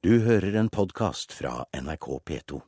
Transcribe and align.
Du 0.00 0.14
hører 0.24 0.54
en 0.56 0.70
podkast 0.72 1.34
fra 1.36 1.66
NRK 1.76 2.06
P2. 2.24 2.60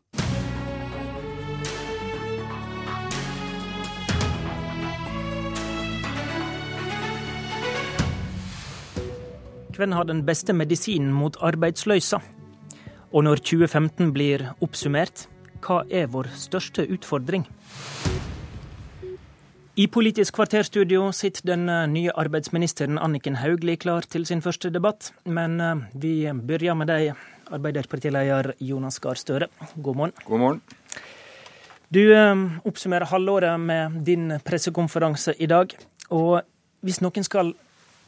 Hvem 9.73 9.97
har 9.97 10.05
den 10.05 10.21
beste 10.29 10.53
medisinen 10.53 11.09
mot 11.17 11.41
arbeidsløysa? 11.41 12.21
Og 13.17 13.25
når 13.25 13.41
2015 13.41 14.13
blir 14.13 14.51
oppsummert, 14.61 15.25
hva 15.65 15.87
er 15.89 16.13
vår 16.13 16.29
største 16.37 16.85
utfordring? 16.85 17.49
I 19.83 19.89
Politisk 19.91 20.37
kvarterstudio 20.37 21.09
sitter 21.17 21.47
den 21.49 21.63
eh, 21.73 21.87
nye 21.91 22.13
arbeidsministeren 22.21 23.01
Anniken 23.03 23.35
Hauglie 23.41 23.81
klar 23.81 24.05
til 24.07 24.27
sin 24.29 24.43
første 24.45 24.71
debatt. 24.71 25.09
Men 25.25 25.57
eh, 25.59 25.81
vi 25.99 26.13
begynner 26.31 26.77
med 26.79 26.91
deg, 26.93 27.17
Arbeiderpartileder 27.51 28.53
Jonas 28.63 29.01
Gahr 29.03 29.19
Støre. 29.19 29.49
God 29.75 29.99
morgen. 29.99 30.15
God 30.29 30.43
morgen. 30.45 30.61
Du 31.91 31.99
eh, 32.15 32.45
oppsummerer 32.69 33.11
halvåret 33.11 33.59
med 33.59 33.97
din 34.07 34.37
pressekonferanse 34.45 35.35
i 35.43 35.51
dag. 35.51 35.75
Og 36.15 36.45
hvis 36.87 37.01
noen 37.03 37.27
skal 37.27 37.55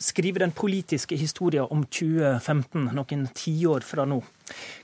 skrive 0.05 0.43
den 0.43 0.53
politiske 0.53 1.17
historien 1.17 1.67
om 1.71 1.85
2015, 1.89 2.91
noen 2.93 3.27
tiår 3.35 3.87
fra 3.87 4.05
nå, 4.09 4.21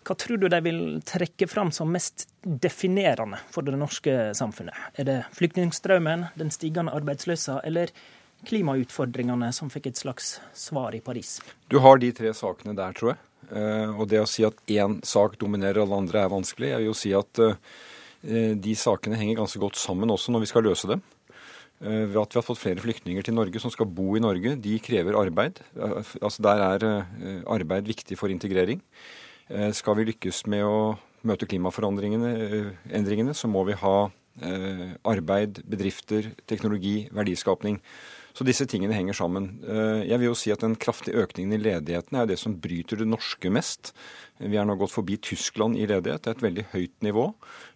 hva 0.06 0.16
tror 0.16 0.40
du 0.40 0.48
de 0.48 0.60
vil 0.64 0.80
trekke 1.06 1.48
fram 1.50 1.72
som 1.74 1.90
mest 1.92 2.28
definerende 2.42 3.40
for 3.52 3.66
det 3.66 3.76
norske 3.76 4.32
samfunnet? 4.36 4.76
Er 4.96 5.08
det 5.08 5.18
flyktningstrømmen, 5.36 6.30
den 6.40 6.52
stigende 6.54 6.94
arbeidsløsa, 6.96 7.60
eller 7.68 7.92
klimautfordringene 8.48 9.50
som 9.52 9.68
fikk 9.72 9.90
et 9.90 10.00
slags 10.00 10.38
svar 10.56 10.96
i 10.96 11.02
Paris? 11.04 11.38
Du 11.68 11.80
har 11.84 12.00
de 12.00 12.12
tre 12.16 12.32
sakene 12.36 12.76
der, 12.78 12.96
tror 12.96 13.14
jeg. 13.14 13.22
Eh, 13.50 13.92
og 13.92 14.08
det 14.08 14.22
å 14.22 14.28
si 14.30 14.46
at 14.46 14.56
én 14.70 15.00
sak 15.06 15.36
dominerer 15.40 15.82
alle 15.84 16.00
andre, 16.04 16.24
er 16.24 16.32
vanskelig. 16.32 16.72
Jeg 16.72 16.82
vil 16.82 16.90
jo 16.90 16.96
si 16.96 17.12
at 17.16 17.42
eh, 17.44 18.54
de 18.56 18.76
sakene 18.78 19.18
henger 19.20 19.42
ganske 19.42 19.60
godt 19.60 19.80
sammen 19.80 20.12
også 20.12 20.32
når 20.32 20.46
vi 20.46 20.52
skal 20.54 20.64
løse 20.70 20.88
dem. 20.88 21.04
Eh, 21.80 22.04
ved 22.10 22.18
at 22.20 22.34
vi 22.34 22.40
har 22.40 22.44
fått 22.44 22.60
flere 22.60 22.82
flyktninger 22.84 23.24
til 23.24 23.36
Norge 23.36 23.62
som 23.62 23.72
skal 23.72 23.88
bo 23.88 24.14
i 24.16 24.22
Norge. 24.22 24.56
De 24.60 24.78
krever 24.84 25.16
arbeid. 25.16 25.62
Altså 26.20 26.42
Der 26.44 26.64
er 26.66 27.06
arbeid 27.48 27.88
viktig 27.88 28.18
for 28.18 28.28
integrering. 28.28 28.82
Skal 29.74 29.96
vi 29.98 30.04
lykkes 30.12 30.46
med 30.46 30.62
å 30.62 30.98
møte 31.26 31.48
klimaforandringene, 31.50 33.34
så 33.34 33.48
må 33.50 33.64
vi 33.66 33.74
ha 33.74 34.10
arbeid, 35.02 35.58
bedrifter, 35.66 36.30
teknologi, 36.46 37.08
verdiskapning. 37.10 37.80
Så 38.40 38.46
disse 38.48 38.64
tingene 38.64 38.96
henger 38.96 39.18
sammen. 39.18 39.50
Jeg 40.08 40.16
vil 40.16 40.30
jo 40.30 40.36
si 40.38 40.48
at 40.54 40.62
Den 40.64 40.78
kraftige 40.80 41.20
økningen 41.20 41.52
i 41.58 41.60
ledigheten 41.60 42.16
er 42.16 42.28
det 42.30 42.38
som 42.40 42.54
bryter 42.56 42.96
det 42.96 43.08
norske 43.10 43.52
mest. 43.52 43.92
Vi 44.40 44.56
er 44.56 44.64
nå 44.64 44.74
gått 44.80 44.92
forbi 44.94 45.18
Tyskland 45.20 45.76
i 45.76 45.84
ledighet. 45.84 46.22
Det 46.24 46.30
er 46.30 46.36
et 46.38 46.44
veldig 46.44 46.64
høyt 46.72 46.94
nivå. 47.04 47.26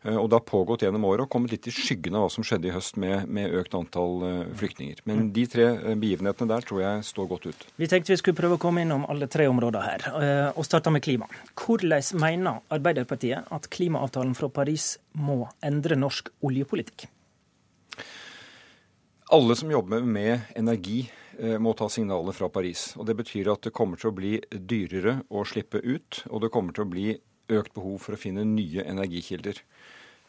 Eh, 0.04 0.16
og 0.16 0.30
det 0.30 0.38
har 0.38 0.46
pågått 0.48 0.84
gjennom 0.86 1.04
året 1.04 1.26
og 1.26 1.32
kommet 1.32 1.52
litt 1.52 1.68
i 1.68 1.74
skyggen 1.74 2.16
av 2.16 2.24
hva 2.24 2.30
som 2.32 2.46
skjedde 2.46 2.70
i 2.70 2.74
høst 2.74 2.96
med, 3.00 3.28
med 3.28 3.52
økt 3.60 3.76
antall 3.76 4.24
eh, 4.24 4.52
flyktninger. 4.56 5.02
Men 5.08 5.28
de 5.36 5.44
tre 5.50 5.68
eh, 5.74 5.92
begivenhetene 5.92 6.48
der 6.54 6.64
tror 6.64 6.80
jeg 6.80 7.04
står 7.10 7.28
godt 7.34 7.48
ut. 7.50 7.66
Vi 7.80 7.90
tenkte 7.90 8.14
vi 8.14 8.20
skulle 8.22 8.38
prøve 8.38 8.56
å 8.56 8.62
komme 8.62 8.84
innom 8.84 9.04
alle 9.12 9.28
tre 9.28 9.48
områder 9.50 9.84
her, 9.84 10.06
og 10.54 10.64
starte 10.66 10.92
med 10.94 11.04
klima. 11.04 11.28
Hvordan 11.58 12.20
mener 12.20 12.62
Arbeiderpartiet 12.72 13.50
at 13.52 13.68
klimaavtalen 13.72 14.36
fra 14.38 14.48
Paris 14.52 14.94
må 15.18 15.42
endre 15.64 15.98
norsk 16.00 16.32
oljepolitikk? 16.44 17.08
Alle 19.34 19.56
som 19.58 19.70
jobber 19.74 20.06
med 20.06 20.54
energi 20.54 21.02
Eh, 21.38 21.58
må 21.58 21.72
ta 21.74 21.88
signaler 21.90 22.34
fra 22.34 22.48
Paris. 22.48 22.92
Og 22.98 23.06
Det 23.06 23.16
betyr 23.18 23.50
at 23.52 23.66
det 23.66 23.74
kommer 23.74 23.98
til 23.98 24.10
å 24.10 24.14
bli 24.14 24.38
dyrere 24.50 25.22
å 25.30 25.44
slippe 25.46 25.80
ut, 25.82 26.22
og 26.30 26.42
det 26.42 26.52
kommer 26.54 26.74
til 26.74 26.84
å 26.84 26.90
bli 26.90 27.18
økt 27.48 27.74
behov 27.74 27.98
for 28.00 28.14
å 28.14 28.20
finne 28.20 28.44
nye 28.46 28.84
energikilder. 28.84 29.60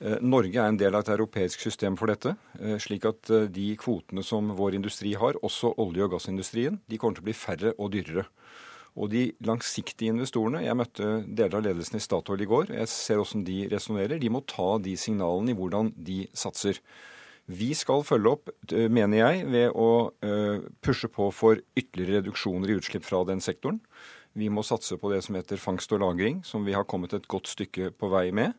Eh, 0.01 0.17
Norge 0.21 0.57
er 0.57 0.67
en 0.67 0.77
del 0.77 0.95
av 0.95 1.05
et 1.05 1.13
europeisk 1.17 1.59
system 1.59 1.95
for 1.95 2.07
dette, 2.07 2.35
eh, 2.59 2.77
slik 2.77 3.05
at 3.05 3.21
de 3.51 3.75
kvotene 3.77 4.23
som 4.23 4.49
vår 4.55 4.75
industri 4.75 5.13
har, 5.13 5.33
også 5.33 5.75
olje- 5.77 6.03
og 6.03 6.11
gassindustrien, 6.11 6.79
de 6.89 6.97
kommer 6.97 7.15
til 7.15 7.23
å 7.23 7.29
bli 7.29 7.33
færre 7.33 7.73
og 7.77 7.91
dyrere. 7.91 8.25
Og 8.97 9.09
de 9.09 9.33
langsiktige 9.44 10.13
investorene 10.13 10.63
Jeg 10.63 10.73
møtte 10.73 11.35
deler 11.35 11.55
av 11.55 11.63
ledelsen 11.63 11.95
i 11.95 11.99
Statoil 11.99 12.41
i 12.41 12.45
går. 12.45 12.67
Jeg 12.67 12.88
ser 12.88 13.17
hvordan 13.17 13.44
de 13.44 13.67
resonnerer. 13.67 14.19
De 14.19 14.29
må 14.29 14.45
ta 14.47 14.77
de 14.77 14.95
signalene 14.95 15.49
i 15.49 15.53
hvordan 15.53 15.94
de 16.01 16.27
satser. 16.33 16.79
Vi 17.45 17.73
skal 17.78 18.01
følge 18.06 18.31
opp, 18.31 18.50
eh, 18.73 18.88
mener 18.89 19.19
jeg, 19.19 19.45
ved 19.53 19.75
å 19.78 20.11
eh, 20.25 20.63
pushe 20.81 21.09
på 21.13 21.29
for 21.33 21.61
ytterligere 21.78 22.23
reduksjoner 22.23 22.72
i 22.72 22.78
utslipp 22.79 23.06
fra 23.06 23.22
den 23.28 23.44
sektoren. 23.44 23.79
Vi 24.33 24.50
må 24.50 24.66
satse 24.66 24.97
på 24.97 25.11
det 25.13 25.22
som 25.23 25.38
heter 25.38 25.61
fangst 25.61 25.94
og 25.94 26.01
lagring, 26.01 26.41
som 26.44 26.66
vi 26.66 26.73
har 26.73 26.88
kommet 26.89 27.13
et 27.13 27.28
godt 27.28 27.47
stykke 27.47 27.94
på 27.95 28.09
vei 28.09 28.31
med. 28.35 28.57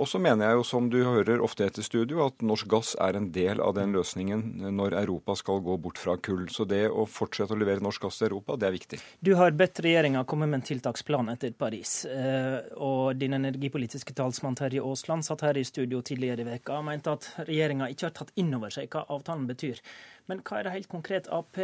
Og 0.00 0.08
så 0.08 0.18
mener 0.22 0.48
jeg 0.48 0.56
jo, 0.56 0.64
som 0.64 0.86
du 0.88 0.98
hører 1.04 1.42
ofte 1.44 1.66
etter 1.66 1.84
studio, 1.84 2.22
at 2.24 2.40
norsk 2.40 2.68
gass 2.72 2.94
er 3.04 3.18
en 3.18 3.28
del 3.34 3.60
av 3.60 3.74
den 3.76 3.92
løsningen 3.92 4.70
når 4.72 4.96
Europa 5.02 5.36
skal 5.36 5.60
gå 5.64 5.76
bort 5.84 6.00
fra 6.00 6.14
kull. 6.16 6.46
Så 6.48 6.64
det 6.68 6.86
å 6.88 7.04
fortsette 7.04 7.52
å 7.52 7.60
levere 7.60 7.84
norsk 7.84 8.06
gass 8.06 8.20
til 8.20 8.30
Europa, 8.30 8.56
det 8.56 8.70
er 8.70 8.76
viktig. 8.78 9.00
Du 9.20 9.34
har 9.36 9.52
bedt 9.56 9.82
regjeringa 9.84 10.24
komme 10.28 10.48
med 10.48 10.62
en 10.62 10.66
tiltaksplan 10.70 11.28
etter 11.34 11.52
Paris. 11.52 11.98
Eh, 12.08 12.72
og 12.80 13.20
din 13.20 13.36
energipolitiske 13.36 14.16
talsmann 14.16 14.56
Terje 14.56 14.84
Aasland 14.84 15.28
satt 15.28 15.44
her 15.44 15.60
i 15.60 15.66
studio 15.68 16.00
tidligere 16.00 16.46
i 16.46 16.50
veka 16.54 16.80
og 16.80 16.88
mente 16.88 17.12
at 17.12 17.28
regjeringa 17.44 17.90
ikke 17.92 18.08
har 18.08 18.16
tatt 18.22 18.32
inn 18.40 18.54
over 18.56 18.72
seg 18.72 18.88
hva 18.88 19.04
avtalen 19.12 19.44
betyr. 19.50 19.84
Men 20.32 20.40
hva 20.46 20.60
er 20.60 20.68
det 20.68 20.76
helt 20.78 20.92
konkret 20.92 21.28
Ap 21.34 21.60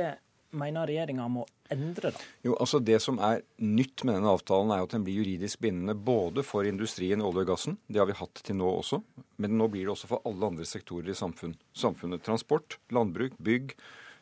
mener 0.59 0.89
regjeringa 0.89 1.27
må 1.33 1.45
endre, 1.73 2.13
da? 2.15 2.25
Jo, 2.47 2.55
altså 2.61 2.81
Det 2.85 2.99
som 3.03 3.19
er 3.23 3.43
nytt 3.63 4.05
med 4.05 4.19
denne 4.19 4.33
avtalen, 4.33 4.73
er 4.75 4.85
at 4.85 4.95
den 4.95 5.05
blir 5.07 5.21
juridisk 5.21 5.63
bindende 5.65 5.95
både 5.95 6.45
for 6.47 6.69
industrien, 6.69 7.25
olje 7.25 7.45
og 7.45 7.53
gassen, 7.53 7.79
det 7.89 8.03
har 8.03 8.09
vi 8.11 8.19
hatt 8.19 8.43
til 8.47 8.59
nå 8.59 8.69
også, 8.81 9.01
men 9.43 9.57
nå 9.59 9.71
blir 9.73 9.87
det 9.87 9.95
også 9.97 10.11
for 10.11 10.27
alle 10.29 10.53
andre 10.53 10.67
sektorer 10.69 11.13
i 11.13 11.19
samfunn. 11.19 11.57
samfunnet. 11.77 12.25
Transport, 12.27 12.79
landbruk, 12.91 13.39
bygg. 13.39 13.77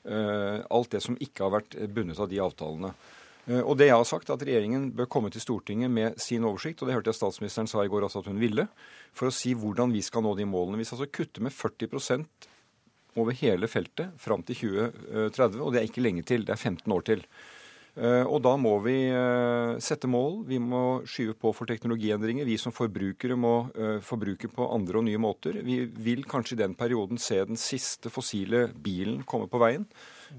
Uh, 0.05 0.61
alt 0.69 0.93
det 0.93 1.01
som 1.01 1.17
ikke 1.17 1.47
har 1.47 1.53
vært 1.55 1.79
bundet 1.97 2.19
av 2.21 2.29
de 2.29 2.41
avtalene. 2.45 2.91
Uh, 3.49 3.63
og 3.63 3.79
det 3.81 3.87
jeg 3.89 3.97
har 3.97 4.09
sagt, 4.09 4.29
at 4.29 4.43
regjeringen 4.45 4.91
bør 4.97 5.09
komme 5.09 5.31
til 5.33 5.41
Stortinget 5.41 5.89
med 5.89 6.19
sin 6.21 6.45
oversikt, 6.45 6.83
og 6.83 6.91
det 6.91 6.99
hørte 6.99 7.09
jeg 7.09 7.23
statsministeren 7.23 7.71
sa 7.71 7.81
i 7.81 7.89
går 7.89 8.05
også 8.05 8.21
at 8.21 8.29
hun 8.29 8.43
ville, 8.43 8.67
for 9.17 9.31
å 9.31 9.33
si 9.33 9.55
hvordan 9.57 9.95
vi 9.97 10.03
skal 10.05 10.27
nå 10.27 10.35
de 10.37 10.45
målene. 10.49 10.83
Vi 10.83 10.85
skal 10.89 11.01
altså 11.01 11.15
kutte 11.23 11.45
med 11.45 11.57
40 11.57 11.89
over 13.21 13.37
hele 13.39 13.69
feltet 13.71 14.15
fram 14.21 14.43
til 14.47 14.59
2030, 14.61 15.61
og 15.61 15.75
det 15.75 15.83
er 15.83 15.91
ikke 15.91 16.05
lenge 16.05 16.25
til. 16.27 16.47
Det 16.47 16.55
er 16.55 16.61
15 16.61 16.93
år 16.93 17.07
til. 17.07 17.27
Eh, 17.95 18.25
og 18.27 18.41
da 18.43 18.57
må 18.59 18.73
vi 18.83 18.97
eh, 19.07 19.77
sette 19.83 20.09
mål, 20.11 20.41
vi 20.49 20.59
må 20.59 21.05
skyve 21.07 21.37
på 21.39 21.53
for 21.55 21.71
teknologiendringer. 21.71 22.47
Vi 22.49 22.57
som 22.59 22.75
forbrukere 22.75 23.37
må 23.39 23.55
eh, 23.71 24.01
forbruke 24.03 24.51
på 24.51 24.67
andre 24.75 24.99
og 24.99 25.07
nye 25.07 25.21
måter. 25.23 25.61
Vi 25.63 25.85
vil 26.03 26.27
kanskje 26.27 26.57
i 26.57 26.63
den 26.65 26.75
perioden 26.79 27.23
se 27.23 27.39
den 27.47 27.61
siste 27.61 28.11
fossile 28.11 28.67
bilen 28.75 29.23
komme 29.23 29.47
på 29.51 29.63
veien. 29.63 29.87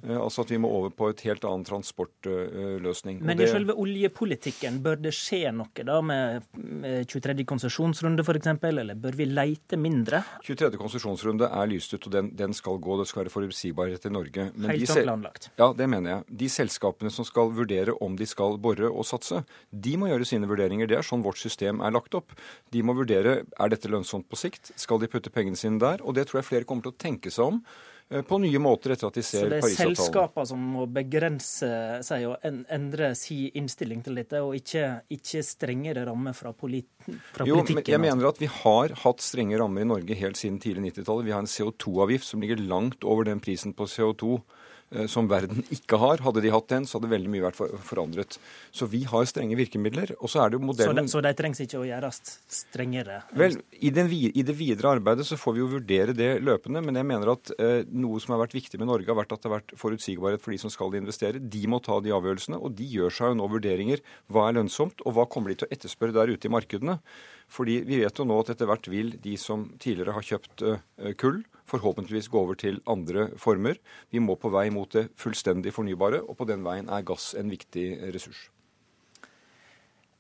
Eh, 0.04 0.18
altså 0.18 0.44
at 0.46 0.52
vi 0.52 0.60
må 0.62 0.70
over 0.72 0.92
på 0.96 1.10
et 1.12 1.22
helt 1.28 1.46
annen 1.48 1.66
transportløsning. 1.68 3.22
Men 3.26 3.42
i 3.42 3.48
selve 3.50 3.76
oljepolitikken, 3.82 4.80
bør 4.86 5.00
det 5.02 5.14
skje 5.16 5.52
noe 5.56 5.86
da 5.88 6.00
med 6.06 6.46
23. 7.10 7.46
konsesjonsrunde 7.48 8.26
f.eks., 8.26 8.52
eller 8.66 9.00
bør 9.00 9.18
vi 9.20 9.28
leite 9.30 9.80
mindre? 9.80 10.22
23. 10.46 10.72
konsesjonsrunde 10.82 11.50
er 11.50 11.72
lyst 11.72 11.96
ut, 11.96 12.10
og 12.10 12.16
den, 12.18 12.32
den, 12.38 12.56
skal 12.56 12.80
gå. 12.82 13.00
Det 13.00 13.08
skal 13.10 13.24
være 13.24 13.34
forutsigbarhet 13.34 14.08
i 14.08 14.14
Norge. 14.14 14.50
Men 14.56 14.74
helt 14.74 14.86
de, 14.86 15.06
planlagt? 15.08 15.50
Ja, 15.60 15.72
det 15.78 15.90
mener 15.92 16.16
jeg. 16.18 16.38
De 16.44 16.52
selskapene 16.52 17.14
som 17.14 17.28
skal 17.28 17.54
vurdere 17.56 17.96
om 18.04 18.18
de 18.20 18.28
skal 18.30 18.60
bore 18.62 18.90
og 18.90 19.08
satse, 19.08 19.42
de 19.72 19.96
må 20.00 20.12
gjøre 20.12 20.28
sine 20.28 20.50
vurderinger. 20.50 20.90
Det 20.92 21.00
er 21.00 21.08
sånn 21.08 21.26
vårt 21.26 21.42
system 21.42 21.82
er 21.86 21.96
lagt 21.96 22.16
opp. 22.18 22.36
De 22.74 22.84
må 22.86 22.96
vurdere 22.98 23.42
er 23.46 23.74
dette 23.74 23.92
lønnsomt 23.92 24.30
på 24.30 24.40
sikt, 24.40 24.74
skal 24.80 25.02
de 25.02 25.10
putte 25.12 25.34
pengene 25.34 25.60
sine 25.60 25.82
der? 25.82 26.04
Og 26.06 26.16
det 26.18 26.30
tror 26.30 26.42
jeg 26.42 26.50
flere 26.52 26.70
kommer 26.70 26.88
til 26.88 26.96
å 26.96 27.04
tenke 27.06 27.34
seg 27.34 27.56
om 27.56 27.62
på 28.06 28.38
nye 28.38 28.60
måter 28.62 28.94
etter 28.94 29.10
at 29.10 29.16
de 29.18 29.24
ser 29.26 29.48
Parisavtalen. 29.48 29.64
Så 29.66 29.70
det 29.72 29.86
er 29.86 29.96
selskapene 29.96 30.50
som 30.52 30.66
må 30.76 30.86
begrense 30.94 31.70
seg 32.06 32.28
og 32.30 32.46
endre 32.46 33.10
sin 33.18 33.56
innstilling 33.58 34.04
til 34.06 34.20
dette, 34.22 34.42
og 34.46 34.54
ikke, 34.60 34.84
ikke 35.16 35.42
strengere 35.46 36.06
rammer 36.10 36.38
fra, 36.38 36.54
polit 36.54 36.90
fra 37.34 37.48
jo, 37.50 37.58
politikken? 37.58 37.96
Jeg 37.96 38.04
mener 38.04 38.30
at 38.30 38.42
vi 38.42 38.52
har 38.62 38.94
hatt 39.06 39.26
strenge 39.26 39.58
rammer 39.62 39.86
i 39.86 39.90
Norge 39.90 40.20
helt 40.22 40.38
siden 40.38 40.62
tidlig 40.62 40.92
90-tallet. 40.92 41.26
Vi 41.26 41.34
har 41.34 41.42
en 41.42 41.50
CO2-avgift 41.50 42.30
som 42.30 42.46
ligger 42.46 42.62
langt 42.62 43.08
over 43.08 43.26
den 43.26 43.42
prisen 43.44 43.74
på 43.74 43.90
CO2 43.90 44.38
Eh, 44.38 44.75
som 45.12 45.28
verden 45.30 45.64
ikke 45.74 46.00
har. 46.02 46.24
Hadde 46.26 46.44
de 46.44 46.52
hatt 46.54 46.70
den, 46.72 46.88
så 46.88 47.00
hadde 47.00 47.12
veldig 47.12 47.32
mye 47.32 47.46
vært 47.48 47.60
forandret. 47.86 48.38
Så 48.76 48.88
vi 48.92 49.04
har 49.10 49.28
strenge 49.30 49.58
virkemidler. 49.60 50.16
Og 50.20 50.32
så 50.32 50.44
er 50.44 50.52
det 50.52 50.60
jo 50.60 50.68
modellen 50.70 50.96
Så, 50.96 51.02
de, 51.02 51.14
så 51.14 51.24
de 51.26 51.34
trengs 51.38 51.62
ikke 51.64 51.82
å 51.82 51.86
gjøres 51.88 52.22
strengere? 52.52 53.22
Vel, 53.38 53.58
i, 53.76 53.92
den, 53.96 54.12
i, 54.12 54.46
det 54.46 54.56
videre 54.58 54.96
arbeidet 54.98 55.28
så 55.28 55.40
får 55.40 55.58
vi 55.58 55.64
jo 55.64 55.70
vurdere 55.76 56.16
det 56.18 56.32
løpende. 56.46 56.84
Men 56.86 57.02
jeg 57.02 57.10
mener 57.12 57.34
at 57.36 57.54
eh, 57.58 57.78
noe 57.92 58.22
som 58.24 58.36
har 58.36 58.44
vært 58.46 58.58
viktig 58.58 58.82
med 58.82 58.90
Norge, 58.92 59.10
har 59.12 59.20
vært 59.20 59.36
at 59.36 59.44
det 59.44 59.52
har 59.52 59.58
vært 59.58 59.76
forutsigbarhet 59.80 60.44
for 60.44 60.56
de 60.56 60.62
som 60.62 60.74
skal 60.74 60.96
investere. 60.98 61.42
De 61.42 61.64
må 61.72 61.82
ta 61.84 62.00
de 62.04 62.14
avgjørelsene, 62.16 62.60
og 62.60 62.76
de 62.78 62.90
gjør 62.98 63.14
seg 63.14 63.34
jo 63.34 63.40
nå 63.42 63.50
vurderinger. 63.56 64.04
Hva 64.32 64.50
er 64.50 64.60
lønnsomt, 64.60 65.04
og 65.06 65.18
hva 65.18 65.28
kommer 65.30 65.52
de 65.52 65.62
til 65.62 65.70
å 65.70 65.74
etterspørre 65.76 66.16
der 66.16 66.36
ute 66.36 66.50
i 66.50 66.54
markedene? 66.54 67.00
Fordi 67.52 67.80
vi 67.86 68.00
vet 68.02 68.18
jo 68.18 68.26
nå 68.28 68.40
at 68.42 68.56
etter 68.56 68.70
hvert 68.70 68.88
vil 68.90 69.14
de 69.22 69.36
som 69.38 69.68
tidligere 69.82 70.16
har 70.16 70.26
kjøpt 70.26 70.66
eh, 70.66 71.12
kull, 71.20 71.44
forhåpentligvis 71.70 72.30
gå 72.32 72.42
over 72.42 72.60
til 72.60 72.82
andre 72.90 73.30
former. 73.42 73.80
Vi 74.14 74.22
må 74.24 74.38
på 74.40 74.52
vei 74.54 74.68
mot 74.74 74.92
det 74.92 75.10
fullstendig 75.20 75.74
fornybare, 75.76 76.22
og 76.24 76.38
på 76.40 76.50
den 76.50 76.66
veien 76.66 76.90
er 76.90 77.06
gass 77.08 77.34
en 77.38 77.52
viktig 77.52 77.88
ressurs. 78.14 78.50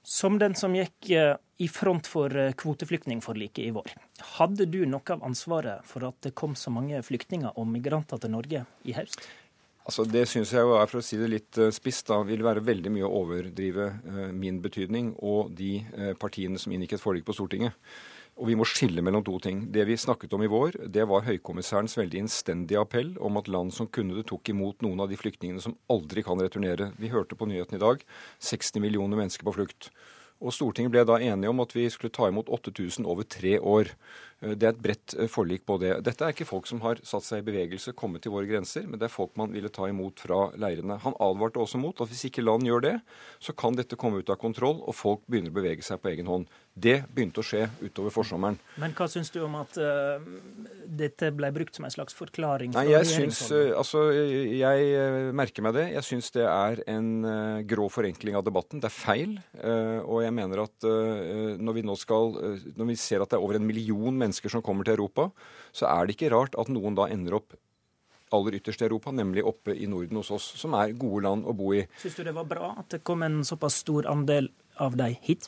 Som 0.05 0.37
den 0.37 0.53
som 0.53 0.75
gikk 0.77 1.09
eh, 1.17 1.33
i 1.57 1.67
front 1.71 2.05
for 2.05 2.29
eh, 2.37 2.53
kvoteflyktningforliket 2.53 3.63
i 3.65 3.71
vår, 3.73 3.95
hadde 4.37 4.67
du 4.69 4.83
noe 4.85 5.15
av 5.15 5.23
ansvaret 5.25 5.81
for 5.89 6.05
at 6.05 6.19
det 6.21 6.35
kom 6.37 6.53
så 6.53 6.69
mange 6.69 7.01
flyktninger 7.01 7.57
og 7.57 7.65
migranter 7.71 8.21
til 8.21 8.35
Norge 8.35 8.61
i 8.85 8.93
høst? 8.93 9.25
Altså 9.85 10.05
Det 10.05 10.23
syns 10.29 10.53
jeg 10.53 10.61
jo 10.65 10.75
er, 10.77 10.85
for 10.89 11.01
å 11.01 11.05
si 11.05 11.17
det 11.17 11.29
litt 11.29 11.57
uh, 11.61 11.71
spisst, 11.73 12.05
da, 12.09 12.19
vil 12.25 12.45
være 12.45 12.61
veldig 12.65 12.93
mye 12.93 13.05
å 13.05 13.17
overdrive 13.23 13.89
min 14.33 14.61
betydning 14.61 15.11
og 15.25 15.51
de 15.57 15.79
partiene 16.21 16.57
som 16.61 16.73
inngikk 16.73 16.97
et 16.97 17.03
forlik 17.03 17.25
på 17.25 17.35
Stortinget. 17.37 17.73
Og 18.35 18.49
vi 18.49 18.55
må 18.59 18.65
skille 18.67 18.99
mellom 19.05 19.23
to 19.23 19.37
ting. 19.39 19.61
Det 19.71 19.85
vi 19.87 19.95
snakket 19.95 20.33
om 20.35 20.41
i 20.43 20.49
vår, 20.51 20.75
det 20.91 21.05
var 21.07 21.23
høykommissærens 21.23 21.95
veldig 21.95 22.25
innstendige 22.25 22.81
appell 22.81 23.13
om 23.23 23.39
at 23.39 23.47
land 23.47 23.71
som 23.71 23.87
kunne 23.87 24.17
det, 24.17 24.25
tok 24.27 24.51
imot 24.51 24.83
noen 24.83 25.05
av 25.05 25.07
de 25.11 25.19
flyktningene 25.19 25.63
som 25.63 25.77
aldri 25.91 26.25
kan 26.25 26.41
returnere. 26.43 26.89
Vi 26.99 27.13
hørte 27.13 27.39
på 27.39 27.47
nyheten 27.47 27.79
i 27.79 27.83
dag 27.83 28.03
60 28.43 28.83
millioner 28.83 29.23
mennesker 29.23 29.47
på 29.47 29.55
flukt. 29.55 29.89
Og 30.43 30.51
Stortinget 30.51 30.91
ble 30.91 31.05
da 31.07 31.15
enige 31.23 31.47
om 31.47 31.61
at 31.63 31.71
vi 31.71 31.85
skulle 31.87 32.11
ta 32.11 32.27
imot 32.27 32.49
8000 32.51 33.07
over 33.07 33.23
tre 33.23 33.53
år. 33.55 33.93
Eh, 34.43 34.51
det 34.51 34.67
er 34.67 34.73
et 34.73 34.81
bredt 34.83 35.15
eh, 35.15 35.29
forlik 35.31 35.63
på 35.63 35.77
det. 35.79 35.93
Dette 36.03 36.27
er 36.27 36.35
ikke 36.35 36.47
folk 36.49 36.67
som 36.67 36.81
har 36.83 36.99
satt 37.07 37.23
seg 37.23 37.39
i 37.39 37.45
bevegelse, 37.47 37.95
kommet 37.95 38.25
til 38.25 38.35
våre 38.35 38.49
grenser, 38.49 38.83
men 38.83 38.99
det 38.99 39.07
er 39.07 39.13
folk 39.13 39.31
man 39.39 39.55
ville 39.55 39.71
ta 39.71 39.87
imot 39.87 40.19
fra 40.25 40.49
leirene. 40.59 40.99
Han 41.05 41.15
advarte 41.23 41.63
også 41.63 41.79
mot 41.79 42.03
at 42.03 42.11
hvis 42.11 42.27
ikke 42.27 42.43
land 42.43 42.67
gjør 42.67 42.83
det, 42.83 42.95
så 43.39 43.55
kan 43.55 43.79
dette 43.79 43.95
komme 43.99 44.19
ut 44.19 44.33
av 44.33 44.41
kontroll, 44.41 44.83
og 44.83 44.97
folk 44.99 45.23
begynner 45.31 45.55
å 45.55 45.59
bevege 45.61 45.87
seg 45.87 46.03
på 46.03 46.11
egen 46.11 46.27
hånd. 46.27 46.51
Det 46.75 46.97
begynte 47.07 47.39
å 47.39 47.45
skje 47.45 47.69
utover 47.79 48.11
forsommeren. 48.11 48.57
Men 48.83 48.91
hva 48.97 49.05
syns 49.07 49.29
du 49.31 49.37
om 49.45 49.53
at 49.61 49.77
uh, 49.79 50.19
dette 50.83 51.29
ble 51.31 51.47
brukt 51.55 51.77
som 51.77 51.87
en 51.87 51.93
slags 51.93 52.17
forklaring? 52.17 52.73
Nei, 52.75 52.89
jeg 52.89 53.07
syns, 53.07 53.39
uh, 53.47 53.71
altså, 53.79 54.09
jeg 54.11 54.89
uh, 54.91 55.31
merker 55.39 55.63
meg 55.63 55.77
det. 55.77 55.85
Jeg 55.93 56.03
syns 56.09 56.33
det 56.35 56.43
er 56.43 56.83
en 56.91 57.07
grå 57.69 57.87
forenkling 57.87 58.35
av 58.35 58.43
debatten. 58.43 58.83
Det 58.83 58.91
er 58.91 58.95
feil. 58.95 59.37
og 60.03 60.19
jeg 60.25 60.35
mener 60.35 60.65
at 60.65 60.85
når 60.85 61.77
vi 61.77 61.83
nå 61.85 61.95
skal 61.99 62.35
Når 62.75 62.89
vi 62.89 62.95
ser 62.99 63.23
at 63.23 63.31
det 63.31 63.37
er 63.37 63.45
over 63.45 63.55
en 63.55 63.65
million 63.65 64.11
mennesker 64.11 64.51
som 64.51 64.63
kommer 64.65 64.83
til 64.83 64.97
Europa, 64.97 65.29
så 65.71 65.87
er 65.87 66.05
det 66.05 66.17
ikke 66.17 66.33
rart 66.35 66.59
at 66.59 66.71
noen 66.71 66.97
da 66.97 67.07
ender 67.07 67.39
opp 67.39 67.55
aller 68.35 68.57
ytterst 68.59 68.81
i 68.81 68.87
Europa, 68.89 69.11
nemlig 69.15 69.45
oppe 69.47 69.75
i 69.75 69.87
Norden 69.87 70.19
hos 70.19 70.31
oss, 70.33 70.47
som 70.59 70.75
er 70.75 70.95
gode 70.99 71.23
land 71.23 71.45
å 71.47 71.53
bo 71.55 71.71
i. 71.77 71.85
Syns 72.01 72.17
du 72.19 72.25
det 72.27 72.35
var 72.35 72.49
bra 72.49 72.73
at 72.81 72.89
det 72.91 73.05
kom 73.07 73.23
en 73.23 73.43
såpass 73.47 73.79
stor 73.85 74.09
andel 74.11 74.51
av 74.81 74.97
deg 74.99 75.21
hit? 75.23 75.47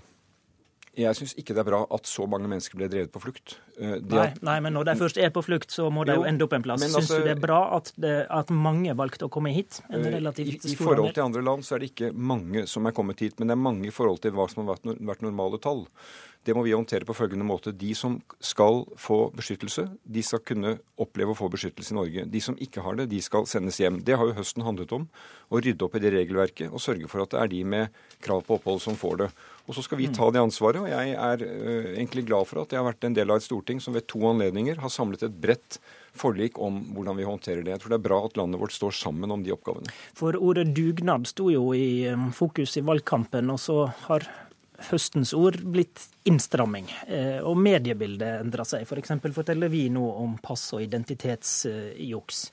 Jeg 0.98 1.14
syns 1.14 1.36
ikke 1.38 1.54
det 1.54 1.62
er 1.62 1.68
bra 1.68 1.80
at 1.94 2.10
så 2.10 2.26
mange 2.30 2.50
mennesker 2.50 2.80
ble 2.80 2.88
drevet 2.90 3.12
på 3.14 3.22
flukt. 3.22 3.58
Eh, 3.78 3.98
nei, 4.02 4.24
at... 4.32 4.40
nei, 4.46 4.56
men 4.66 4.74
når 4.74 4.88
de 4.90 4.96
først 4.98 5.20
er 5.22 5.30
på 5.34 5.44
flukt, 5.46 5.70
så 5.74 5.92
må 5.94 6.08
de 6.10 6.16
jo, 6.18 6.24
ende 6.26 6.46
opp 6.48 6.56
en 6.58 6.66
plass. 6.66 6.82
Syns 6.82 6.98
altså, 7.02 7.20
du 7.22 7.28
det 7.28 7.36
er 7.36 7.44
bra 7.44 7.60
at, 7.78 7.92
det, 8.02 8.14
at, 8.34 8.54
mange 8.54 8.96
valgte 8.98 9.28
å 9.28 9.32
komme 9.34 9.54
hit? 9.54 9.82
En 9.92 10.02
relativt 10.02 10.64
stor 10.64 10.72
I, 10.72 10.74
I 10.74 10.80
forhold 10.80 11.14
til 11.14 11.28
andre 11.28 11.44
land 11.46 11.68
så 11.68 11.78
er 11.78 11.84
det 11.84 11.92
ikke 11.92 12.10
mange 12.16 12.66
som 12.72 12.90
er 12.90 12.96
kommet 12.98 13.22
hit, 13.22 13.38
men 13.38 13.52
det 13.52 13.58
er 13.58 13.62
mange 13.68 13.92
i 13.92 13.94
forhold 13.94 14.24
til 14.26 14.34
hva 14.38 14.50
som 14.50 14.64
har 14.64 14.74
vært, 14.74 14.98
vært 15.12 15.26
normale 15.28 15.62
tall. 15.62 15.86
Det 16.48 16.56
må 16.56 16.64
vi 16.64 16.72
håndtere 16.72 17.04
på 17.04 17.16
følgende 17.18 17.44
måte. 17.44 17.74
De 17.76 17.90
som 17.98 18.14
skal 18.40 18.86
få 18.96 19.18
beskyttelse, 19.36 19.84
de 20.08 20.22
skal 20.24 20.40
kunne 20.48 20.78
oppleve 20.96 21.34
å 21.34 21.38
få 21.38 21.50
beskyttelse 21.52 21.92
i 21.92 21.98
Norge. 21.98 22.24
De 22.32 22.42
som 22.44 22.56
ikke 22.64 22.84
har 22.86 22.96
det, 22.96 23.10
de 23.12 23.20
skal 23.24 23.44
sendes 23.52 23.82
hjem. 23.82 24.00
Det 24.08 24.16
har 24.16 24.30
jo 24.30 24.38
høsten 24.38 24.64
handlet 24.64 24.94
om. 24.96 25.10
Å 25.52 25.60
rydde 25.60 25.84
opp 25.84 25.98
i 26.00 26.04
det 26.06 26.14
regelverket 26.16 26.72
og 26.72 26.84
sørge 26.84 27.12
for 27.12 27.26
at 27.26 27.36
det 27.36 27.42
er 27.42 27.52
de 27.52 27.62
med 27.68 28.00
krav 28.24 28.46
på 28.48 28.56
opphold 28.56 28.80
som 28.86 28.96
får 28.96 29.20
det. 29.26 29.30
Og 29.68 29.76
så 29.76 29.84
skal 29.84 30.00
vi 30.00 30.08
ta 30.16 30.30
det 30.32 30.40
ansvaret. 30.40 30.80
Og 30.80 30.88
jeg 30.88 31.14
er 31.20 31.44
uh, 31.44 31.92
egentlig 31.98 32.24
glad 32.32 32.48
for 32.48 32.64
at 32.64 32.72
jeg 32.72 32.80
har 32.80 32.88
vært 32.88 33.10
en 33.10 33.20
del 33.20 33.34
av 33.34 33.42
et 33.42 33.48
storting 33.50 33.84
som 33.84 33.98
ved 33.98 34.08
to 34.08 34.24
anledninger 34.32 34.80
har 34.80 34.94
samlet 34.94 35.28
et 35.28 35.36
bredt 35.44 35.82
forlik 36.18 36.58
om 36.64 36.80
hvordan 36.96 37.20
vi 37.20 37.28
håndterer 37.28 37.62
det. 37.62 37.76
Jeg 37.76 37.84
tror 37.84 37.94
det 37.94 38.00
er 38.00 38.08
bra 38.08 38.24
at 38.26 38.40
landet 38.40 38.64
vårt 38.64 38.76
står 38.76 38.96
sammen 38.96 39.36
om 39.36 39.44
de 39.44 39.52
oppgavene. 39.54 39.92
For 40.18 40.40
ordet 40.40 40.70
dugnad 40.78 41.28
sto 41.30 41.52
jo 41.52 41.70
i 41.76 42.08
um, 42.08 42.30
fokus 42.36 42.80
i 42.80 42.86
valgkampen, 42.88 43.52
og 43.54 43.60
så 43.62 43.84
har 44.08 44.26
høstens 44.90 45.34
ord 45.38 45.60
blitt 45.66 46.04
innstramming. 46.28 46.90
Eh, 47.08 47.40
og 47.42 47.58
mediebildet 47.60 48.44
endra 48.44 48.66
seg. 48.68 48.86
F.eks. 48.86 49.16
For 49.24 49.40
forteller 49.42 49.72
vi 49.74 49.88
nå 49.94 50.04
om 50.22 50.38
pass- 50.44 50.70
og 50.78 50.84
identitetsjuks. 50.86 52.46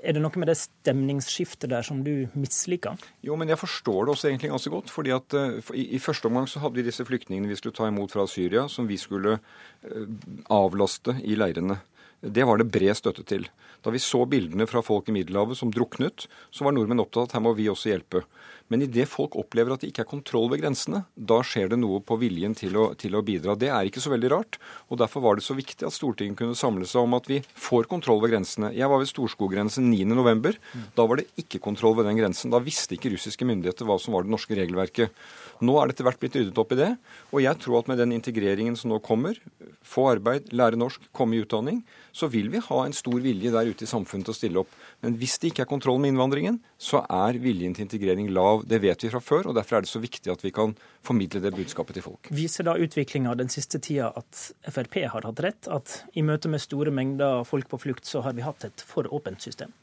Er 0.00 0.16
det 0.16 0.22
noe 0.24 0.40
med 0.40 0.48
det 0.48 0.56
stemningsskiftet 0.56 1.68
der 1.72 1.84
som 1.84 2.00
du 2.04 2.30
misliker? 2.32 2.96
Jo, 3.24 3.36
men 3.36 3.52
jeg 3.52 3.60
forstår 3.60 4.06
det 4.06 4.14
også 4.14 4.30
egentlig 4.30 4.52
ganske 4.52 4.72
godt. 4.72 4.90
fordi 4.90 5.12
at 5.12 5.36
uh, 5.36 5.74
i, 5.76 5.90
i, 5.96 6.00
første 6.00 6.28
omgang 6.30 6.48
så 6.48 6.62
hadde 6.62 6.80
vi 6.80 6.86
disse 6.86 7.04
flyktningene 7.04 7.50
vi 7.50 7.58
skulle 7.60 7.76
ta 7.76 7.88
imot 7.88 8.12
fra 8.12 8.24
Syria, 8.30 8.66
som 8.68 8.88
vi 8.88 8.96
skulle 9.00 9.36
uh, 9.36 10.06
avlaste 10.48 11.18
i 11.20 11.36
leirene. 11.36 11.80
Det 12.20 12.44
var 12.44 12.60
det 12.60 12.68
bred 12.72 12.96
støtte 12.96 13.24
til. 13.28 13.46
Da 13.80 13.92
vi 13.92 14.00
så 14.00 14.26
bildene 14.28 14.66
fra 14.68 14.82
folk 14.84 15.08
i 15.08 15.14
Middelhavet 15.16 15.56
som 15.56 15.70
druknet, 15.72 16.26
så 16.52 16.66
var 16.66 16.76
nordmenn 16.76 17.00
opptatt 17.00 17.22
av 17.22 17.28
at 17.28 17.36
her 17.36 17.44
må 17.44 17.54
vi 17.56 17.68
også 17.72 17.92
hjelpe. 17.92 18.24
Men 18.70 18.84
idet 18.86 19.08
folk 19.10 19.34
opplever 19.38 19.74
at 19.74 19.82
det 19.82 19.90
ikke 19.90 20.04
er 20.04 20.10
kontroll 20.12 20.46
ved 20.52 20.62
grensene, 20.62 21.02
da 21.14 21.40
skjer 21.46 21.72
det 21.72 21.80
noe 21.80 21.98
på 22.06 22.16
viljen 22.20 22.54
til 22.54 22.76
å, 22.78 22.84
til 22.98 23.16
å, 23.18 23.22
bidra. 23.26 23.56
Det 23.58 23.70
er 23.74 23.88
ikke 23.88 24.02
så 24.02 24.12
veldig 24.12 24.30
rart. 24.30 24.60
og 24.88 25.00
Derfor 25.02 25.24
var 25.24 25.38
det 25.38 25.44
så 25.46 25.56
viktig 25.58 25.88
at 25.88 25.96
Stortinget 25.96 26.38
kunne 26.38 26.58
samle 26.58 26.86
seg 26.86 27.02
om 27.02 27.16
at 27.18 27.26
vi 27.30 27.40
får 27.58 27.88
kontroll 27.90 28.22
ved 28.22 28.36
grensene. 28.36 28.70
Jeg 28.76 28.90
var 28.92 29.02
ved 29.02 29.10
Storskoggrensen 29.10 29.90
9.11. 29.90 30.60
Da 30.94 31.06
var 31.10 31.18
det 31.18 31.26
ikke 31.42 31.62
kontroll 31.62 31.98
ved 31.98 32.06
den 32.06 32.20
grensen. 32.20 32.54
Da 32.54 32.62
visste 32.62 32.94
ikke 32.94 33.10
russiske 33.16 33.48
myndigheter 33.48 33.88
hva 33.88 33.98
som 33.98 34.14
var 34.14 34.26
det 34.26 34.34
norske 34.36 34.54
regelverket. 34.54 35.18
Nå 35.66 35.74
er 35.76 35.90
det 35.90 35.96
etter 35.96 36.06
hvert 36.06 36.22
blitt 36.22 36.38
ryddet 36.38 36.62
opp 36.62 36.70
i 36.76 36.78
det. 36.78 36.92
Og 37.34 37.42
jeg 37.42 37.58
tror 37.60 37.80
at 37.82 37.90
med 37.90 37.98
den 38.00 38.14
integreringen 38.16 38.78
som 38.78 38.94
nå 38.94 39.00
kommer, 39.02 39.40
få 39.82 40.12
arbeid, 40.14 40.54
lære 40.54 40.78
norsk, 40.78 41.10
komme 41.16 41.36
i 41.36 41.42
utdanning, 41.42 41.82
så 42.14 42.30
vil 42.30 42.50
vi 42.54 42.62
ha 42.62 42.84
en 42.84 42.96
stor 42.96 43.18
vilje 43.22 43.52
der 43.52 43.70
ute 43.70 43.86
i 43.86 43.90
samfunnet 43.90 44.30
til 44.30 44.34
å 44.34 44.38
stille 44.38 44.62
opp. 44.62 44.78
Men 45.02 45.18
hvis 45.18 45.38
det 45.42 45.50
ikke 45.50 45.66
er 45.66 45.74
kontroll 45.74 46.00
med 46.02 46.14
innvandringen, 46.14 46.62
så 46.80 47.02
er 47.12 47.36
viljen 47.42 47.74
til 47.76 47.84
integrering 47.84 48.30
lav. 48.32 48.62
Det 48.68 48.78
vet 48.80 49.02
vi 49.04 49.10
fra 49.12 49.20
før, 49.20 49.50
og 49.50 49.56
derfor 49.58 49.76
er 49.76 49.84
det 49.84 49.90
så 49.90 50.00
viktig 50.00 50.32
at 50.32 50.40
vi 50.40 50.52
kan 50.56 50.72
formidle 51.04 51.42
det 51.44 51.52
budskapet 51.52 51.98
til 51.98 52.06
folk. 52.06 52.30
Viser 52.32 52.64
da 52.64 52.78
utviklinga 52.80 53.34
den 53.36 53.52
siste 53.52 53.82
tida 53.84 54.08
at 54.16 54.46
Frp 54.72 54.96
har 55.12 55.28
hatt 55.28 55.42
rett? 55.44 55.68
At 55.68 55.98
i 56.16 56.24
møte 56.24 56.48
med 56.48 56.64
store 56.64 56.94
mengder 56.94 57.44
folk 57.48 57.68
på 57.68 57.82
flukt, 57.84 58.08
så 58.08 58.24
har 58.24 58.32
vi 58.38 58.46
hatt 58.46 58.64
et 58.64 58.84
for 58.86 59.10
åpent 59.12 59.44
system? 59.44 59.74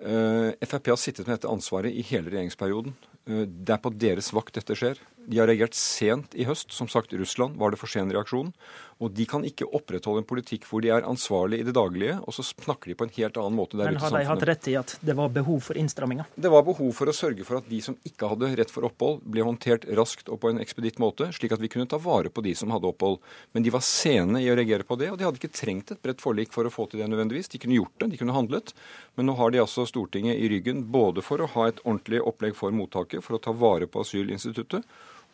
Uh, 0.00 0.50
Frp 0.64 0.90
har 0.90 0.98
sittet 0.98 1.28
med 1.28 1.36
dette 1.36 1.52
ansvaret 1.52 1.94
i 1.94 2.02
hele 2.10 2.32
regjeringsperioden. 2.32 2.96
Uh, 3.30 3.44
det 3.46 3.76
er 3.76 3.82
på 3.84 3.94
deres 3.94 4.32
vakt 4.34 4.58
dette 4.58 4.74
skjer. 4.74 4.98
De 5.26 5.38
har 5.38 5.50
reagert 5.50 5.76
sent 5.76 6.34
i 6.34 6.46
høst. 6.48 6.72
Som 6.72 6.88
sagt, 6.88 7.12
Russland 7.12 7.58
var 7.60 7.74
det 7.74 7.80
for 7.80 7.90
sen 7.90 8.10
reaksjon. 8.12 8.52
Og 9.00 9.12
de 9.16 9.24
kan 9.24 9.44
ikke 9.48 9.64
opprettholde 9.64 10.20
en 10.20 10.28
politikk 10.28 10.66
hvor 10.68 10.82
de 10.84 10.90
er 10.92 11.06
ansvarlige 11.08 11.64
i 11.64 11.66
det 11.66 11.72
daglige, 11.72 12.18
og 12.20 12.34
så 12.36 12.44
snakker 12.44 12.90
de 12.90 12.96
på 13.00 13.06
en 13.06 13.12
helt 13.14 13.38
annen 13.40 13.56
måte 13.56 13.78
der 13.78 13.88
ute 13.88 13.96
i 13.96 14.00
samfunnet. 14.02 14.12
Men 14.12 14.18
har 14.18 14.26
de 14.26 14.28
hatt 14.28 14.48
rett 14.50 14.68
i 14.68 14.74
at 14.76 14.92
det 15.08 15.14
var 15.16 15.30
behov 15.32 15.62
for 15.64 15.80
innstramminger? 15.80 16.28
Det 16.36 16.50
var 16.52 16.66
behov 16.66 16.90
for 16.98 17.08
å 17.08 17.14
sørge 17.16 17.46
for 17.48 17.60
at 17.62 17.70
de 17.70 17.78
som 17.86 17.96
ikke 18.04 18.28
hadde 18.28 18.50
rett 18.60 18.74
for 18.74 18.84
opphold, 18.90 19.22
ble 19.24 19.46
håndtert 19.46 19.86
raskt 19.96 20.28
og 20.28 20.42
på 20.42 20.50
en 20.52 20.60
ekspeditt 20.60 21.00
måte, 21.00 21.30
slik 21.32 21.54
at 21.56 21.62
vi 21.64 21.70
kunne 21.72 21.88
ta 21.88 21.96
vare 22.02 22.28
på 22.28 22.44
de 22.44 22.52
som 22.58 22.74
hadde 22.74 22.90
opphold. 22.90 23.16
Men 23.56 23.64
de 23.64 23.72
var 23.72 23.84
sene 23.86 24.42
i 24.44 24.50
å 24.52 24.56
reagere 24.58 24.84
på 24.84 24.98
det, 25.00 25.08
og 25.14 25.16
de 25.16 25.24
hadde 25.24 25.40
ikke 25.40 25.56
trengt 25.56 25.94
et 25.94 26.02
bredt 26.04 26.20
forlik 26.20 26.52
for 26.52 26.68
å 26.68 26.74
få 26.74 26.84
til 26.90 27.00
det 27.00 27.08
nødvendigvis. 27.08 27.48
De 27.54 27.62
kunne 27.62 27.78
gjort 27.78 27.96
det, 28.04 28.10
de 28.12 28.20
kunne 28.20 28.36
handlet. 28.36 28.74
Men 29.16 29.30
nå 29.30 29.38
har 29.40 29.54
de 29.54 29.62
altså 29.64 29.86
Stortinget 29.88 30.36
i 30.36 30.52
ryggen 30.52 30.84
både 30.92 31.24
for 31.24 31.40
å 31.40 31.48
ha 31.56 31.70
et 31.70 31.80
ordentlig 31.86 32.20
opplegg 32.20 32.52
for 32.58 32.76
mottaket, 32.76 33.24
for 33.24 33.38
å 33.38 33.42
ta 33.48 33.56
vare 33.56 33.88
på 33.88 34.04
asylinstituttet, 34.04 34.84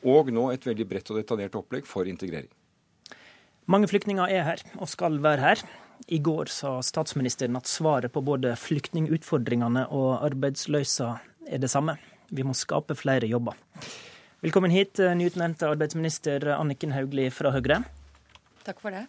og 0.05 0.31
nå 0.35 0.51
et 0.53 0.67
veldig 0.67 0.87
bredt 0.89 1.11
og 1.13 1.21
detaljert 1.21 1.57
opplegg 1.59 1.89
for 1.89 2.09
integrering. 2.11 2.51
Mange 3.67 3.89
flyktninger 3.91 4.31
er 4.31 4.45
her, 4.47 4.63
og 4.79 4.91
skal 4.91 5.19
være 5.23 5.43
her. 5.43 5.63
I 6.13 6.21
går 6.23 6.51
sa 6.53 6.77
statsministeren 6.85 7.57
at 7.59 7.67
svaret 7.67 8.13
på 8.15 8.23
både 8.23 8.53
flyktningutfordringene 8.61 9.89
og 9.91 10.27
arbeidsløsa 10.29 11.17
er 11.49 11.63
det 11.63 11.71
samme. 11.73 11.97
Vi 12.31 12.45
må 12.47 12.55
skape 12.55 12.95
flere 12.99 13.27
jobber. 13.27 13.57
Velkommen 14.45 14.71
hit, 14.71 15.01
nyutnevnte 15.01 15.71
arbeidsminister 15.73 16.45
Anniken 16.55 16.93
Hauglie 16.95 17.33
fra 17.35 17.51
Høyre. 17.55 17.81
Takk 18.67 18.83
for 18.83 18.95
det. 18.95 19.07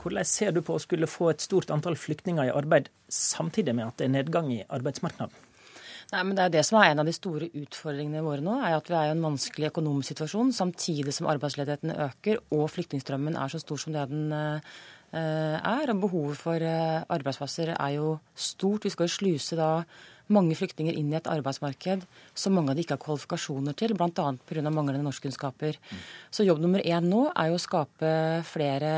Hvordan 0.00 0.28
ser 0.28 0.52
du 0.52 0.60
på 0.64 0.76
å 0.76 0.82
skulle 0.82 1.08
få 1.08 1.30
et 1.32 1.44
stort 1.44 1.72
antall 1.72 1.96
flyktninger 1.96 2.48
i 2.48 2.52
arbeid, 2.52 2.90
samtidig 3.08 3.72
med 3.76 3.88
at 3.88 3.98
det 4.00 4.08
er 4.08 4.16
nedgang 4.18 4.50
i 4.52 4.62
arbeidsmarkedet? 4.68 5.32
Nei, 6.14 6.22
men 6.22 6.36
Det 6.38 6.44
er 6.44 6.52
det 6.54 6.62
som 6.66 6.78
er 6.78 6.92
en 6.92 7.02
av 7.02 7.08
de 7.08 7.14
store 7.14 7.48
utfordringene 7.58 8.22
våre 8.22 8.42
nå, 8.44 8.54
er 8.62 8.76
at 8.76 8.86
vi 8.90 8.94
er 8.94 9.10
i 9.10 9.14
en 9.16 9.24
vanskelig 9.24 9.72
økonomisk 9.72 10.12
situasjon 10.12 10.52
samtidig 10.54 11.14
som 11.16 11.26
arbeidsledigheten 11.32 11.90
øker 11.90 12.42
og 12.54 12.68
flyktningstrømmen 12.70 13.38
er 13.40 13.50
så 13.50 13.58
stor 13.58 13.80
som 13.82 13.96
det 13.96 14.04
den 14.12 14.30
eh, 14.36 14.60
er. 15.58 15.90
og 15.90 16.02
Behovet 16.04 16.38
for 16.38 16.62
eh, 16.62 17.02
arbeidsplasser 17.10 17.74
er 17.74 17.96
jo 17.96 18.18
stort. 18.34 18.86
Vi 18.86 18.94
skal 18.94 19.08
jo 19.08 19.16
sluse 19.16 19.58
da 19.58 19.70
mange 20.32 20.54
flyktninger 20.56 20.94
inn 20.96 21.10
i 21.12 21.18
et 21.18 21.28
arbeidsmarked 21.28 22.06
som 22.32 22.54
mange 22.56 22.70
av 22.70 22.78
de 22.78 22.86
ikke 22.86 22.94
har 22.94 23.02
kvalifikasjoner 23.02 23.74
til, 23.76 23.96
bl.a. 23.98 24.30
pga. 24.46 24.70
manglende 24.70 25.02
norskkunnskaper. 25.04 25.76
Mm. 25.82 26.06
Så 26.30 26.46
jobb 26.46 26.62
nummer 26.62 26.80
én 26.80 27.10
nå 27.10 27.26
er 27.34 27.50
jo 27.50 27.58
å 27.58 27.64
skape 27.66 28.14
flere 28.48 28.94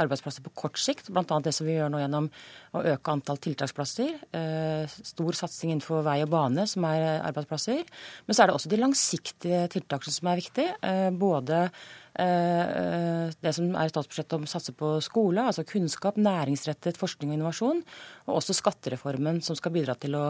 arbeidsplasser 0.00 0.44
på 0.44 0.52
kort 0.56 0.78
sikt, 0.80 1.10
bl.a. 1.12 1.38
det 1.44 1.52
som 1.54 1.66
vi 1.68 1.76
gjør 1.76 1.90
nå 1.92 2.00
gjennom 2.00 2.28
å 2.72 2.84
øke 2.94 3.12
antall 3.12 3.40
tiltaksplasser. 3.42 4.14
Eh, 4.38 4.94
stor 5.12 5.36
satsing 5.36 5.74
innenfor 5.74 6.04
vei 6.06 6.20
og 6.24 6.30
bane, 6.32 6.66
som 6.70 6.86
er 6.88 7.20
arbeidsplasser. 7.20 7.82
Men 8.26 8.36
så 8.36 8.44
er 8.44 8.50
det 8.50 8.56
også 8.56 8.72
de 8.72 8.80
langsiktige 8.80 9.66
tiltakene 9.72 10.16
som 10.16 10.30
er 10.32 10.40
viktige. 10.40 10.78
Eh, 10.88 11.10
både 11.12 11.60
eh, 11.66 13.28
det 13.36 13.54
som 13.58 13.76
er 13.76 13.92
statsbudsjettet 13.92 14.38
om 14.38 14.48
å 14.48 14.52
satse 14.54 14.76
på 14.78 14.94
skole, 15.04 15.44
altså 15.44 15.66
kunnskap, 15.68 16.20
næringsrettet 16.20 17.00
forskning 17.00 17.34
og 17.34 17.40
innovasjon, 17.40 17.84
og 18.28 18.40
også 18.40 18.56
skattereformen 18.56 19.42
som 19.44 19.58
skal 19.58 19.76
bidra 19.76 19.98
til 20.00 20.16
å 20.16 20.26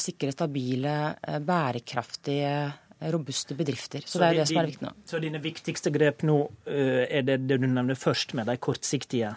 sikre 0.00 0.34
stabile, 0.36 0.96
bærekraftige 1.46 2.54
robuste 3.00 3.56
bedrifter. 3.56 4.04
Så, 4.04 4.12
så 4.12 4.20
det 4.20 4.26
er 4.26 4.34
jo 4.34 4.40
det 4.40 4.46
som 4.50 4.60
er 4.60 4.70
viktig 4.70 4.86
nå. 4.86 4.92
Så 5.08 5.20
dine 5.22 5.40
viktigste 5.42 5.92
grep 5.94 6.24
nå 6.28 6.38
er 6.66 7.24
det 7.26 7.38
det 7.48 7.60
du 7.62 7.66
nevner 7.66 7.98
først, 7.98 8.34
med 8.38 8.50
de 8.50 8.56
kortsiktige 8.60 9.32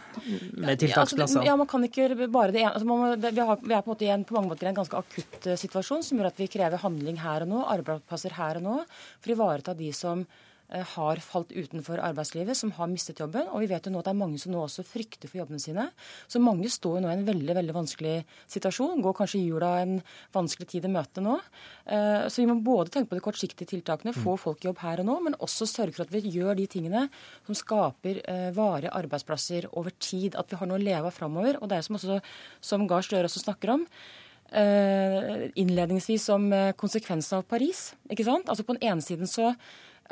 med 0.59 0.81
tiltaksplasser? 0.81 1.17
Ja, 1.17 1.23
altså, 1.23 1.43
ja 1.47 1.57
man 1.59 1.69
kan 1.71 1.87
ikke 1.87 2.09
bare 2.27 2.51
det 2.55 2.63
ene. 2.63 2.73
Altså, 2.73 2.87
må, 2.89 2.99
det, 3.15 3.33
vi, 3.35 3.45
har, 3.47 3.59
vi, 3.63 3.75
er 3.75 3.85
på 3.85 3.93
måte 3.93 4.09
en, 4.11 4.25
på 4.27 4.37
mange 4.37 4.51
måter 4.53 4.67
i 4.67 4.73
en 4.73 4.79
ganske 4.81 5.03
akutt 5.03 5.51
situasjon 5.63 6.03
som 6.03 6.19
gjør 6.19 6.31
at 6.33 6.41
vi 6.43 6.49
krever 6.51 6.83
handling 6.83 7.21
her 7.23 7.47
og 7.47 7.53
nå, 7.53 7.61
arbeidsplasser 7.77 8.35
her 8.39 8.59
og 8.59 8.67
nå, 8.67 8.79
for 9.19 9.33
å 9.33 9.37
ivareta 9.37 9.77
de 9.77 9.93
som 9.95 10.25
Eh, 10.25 10.51
har 10.73 11.19
falt 11.21 11.51
utenfor 11.53 12.01
arbeidslivet, 12.01 12.57
som 12.57 12.71
har 12.77 12.89
mistet 12.89 13.19
jobben. 13.21 13.45
Og 13.53 13.61
vi 13.61 13.69
vet 13.69 13.85
jo 13.85 13.93
nå 13.93 14.01
at 14.01 14.07
det 14.07 14.13
er 14.13 14.19
mange 14.19 14.39
som 14.41 14.53
nå 14.53 14.63
også 14.63 14.85
frykter 14.87 15.29
for 15.29 15.43
jobbene 15.43 15.61
sine. 15.61 15.85
Så 16.31 16.41
mange 16.41 16.71
står 16.71 16.97
jo 16.97 17.03
nå 17.03 17.11
i 17.11 17.17
en 17.19 17.27
veldig 17.27 17.57
veldig 17.59 17.75
vanskelig 17.75 18.15
situasjon. 18.55 19.03
Går 19.05 19.15
kanskje 19.19 19.43
jula 19.43 19.73
en 19.83 19.99
vanskelig 20.33 20.69
tid 20.71 20.87
i 20.89 20.93
møte 20.93 21.23
nå. 21.23 21.37
Eh, 21.85 22.25
så 22.25 22.41
vi 22.41 22.47
må 22.49 22.57
både 22.65 22.95
tenke 22.95 23.11
på 23.11 23.19
de 23.19 23.25
kortsiktige 23.25 23.69
tiltakene, 23.69 24.15
få 24.17 24.33
mm. 24.33 24.41
folk 24.41 24.63
i 24.63 24.69
jobb 24.69 24.81
her 24.83 25.03
og 25.03 25.09
nå, 25.11 25.19
men 25.27 25.37
også 25.45 25.69
sørge 25.69 25.97
for 25.97 26.07
at 26.07 26.15
vi 26.15 26.23
gjør 26.39 26.57
de 26.57 26.67
tingene 26.71 27.05
som 27.45 27.59
skaper 27.59 28.23
eh, 28.23 28.49
varige 28.57 28.95
arbeidsplasser 28.97 29.69
over 29.71 29.93
tid. 29.99 30.39
At 30.39 30.49
vi 30.49 30.59
har 30.59 30.69
noe 30.69 30.81
å 30.81 30.83
leve 30.83 31.09
av 31.09 31.15
framover. 31.15 31.61
Og 31.61 31.69
det 31.69 31.79
er 31.79 31.87
som, 31.87 32.01
også, 32.01 32.19
som 32.63 32.89
Gahr 32.89 33.05
Støre 33.05 33.29
også 33.29 33.45
snakker 33.45 33.77
om. 33.77 33.87
Innledningsvis 34.53 36.27
om 36.29 36.43
konsekvensen 36.77 37.39
av 37.39 37.47
Paris. 37.49 37.95
ikke 38.05 38.25
sant? 38.27 38.51
Altså 38.51 38.61
På 38.67 38.75
den 38.75 38.85
ene 38.85 39.01
siden 39.01 39.25
så 39.25 39.47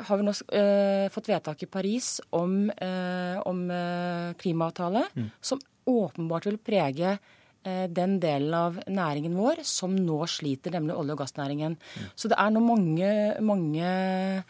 har 0.06 0.18
vi 0.20 0.26
nå 0.26 0.34
eh, 0.58 1.06
fått 1.12 1.30
vedtak 1.30 1.62
i 1.62 1.70
Paris 1.70 2.16
om, 2.30 2.70
eh, 2.70 3.38
om 3.48 3.62
uh, 3.70 4.32
klimaavtale, 4.40 5.06
mm. 5.14 5.30
som 5.40 5.62
åpenbart 5.88 6.46
vil 6.50 6.60
prege 6.62 7.16
den 7.62 8.16
delen 8.18 8.54
av 8.58 8.78
næringen 8.90 9.36
vår 9.38 9.60
som 9.62 9.92
nå 9.94 10.16
sliter, 10.26 10.72
nemlig 10.74 10.96
olje- 10.98 11.14
og 11.14 11.20
gassnæringen. 11.20 11.76
Mm. 11.78 12.08
Så 12.18 12.30
det 12.32 12.38
er 12.42 12.50
nå 12.50 12.62
mange, 12.64 13.10
mange 13.38 13.84
Eh, 13.86 14.42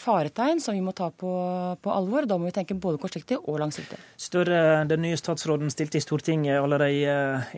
faretegn 0.00 0.60
som 0.60 0.74
vi 0.74 0.80
må 0.80 0.94
ta 0.96 1.10
på, 1.10 1.30
på, 1.82 1.92
alvor. 1.92 2.24
Da 2.28 2.38
må 2.40 2.48
vi 2.48 2.54
tenke 2.56 2.76
både 2.80 3.00
kortsiktig 3.02 3.36
og 3.40 3.58
langsiktig. 3.60 3.98
Større, 4.20 4.84
den 4.88 5.04
nye 5.04 5.18
statsråden 5.20 5.72
stilte 5.72 6.00
i 6.00 6.04
Stortinget 6.04 6.60
allerede 6.60 6.88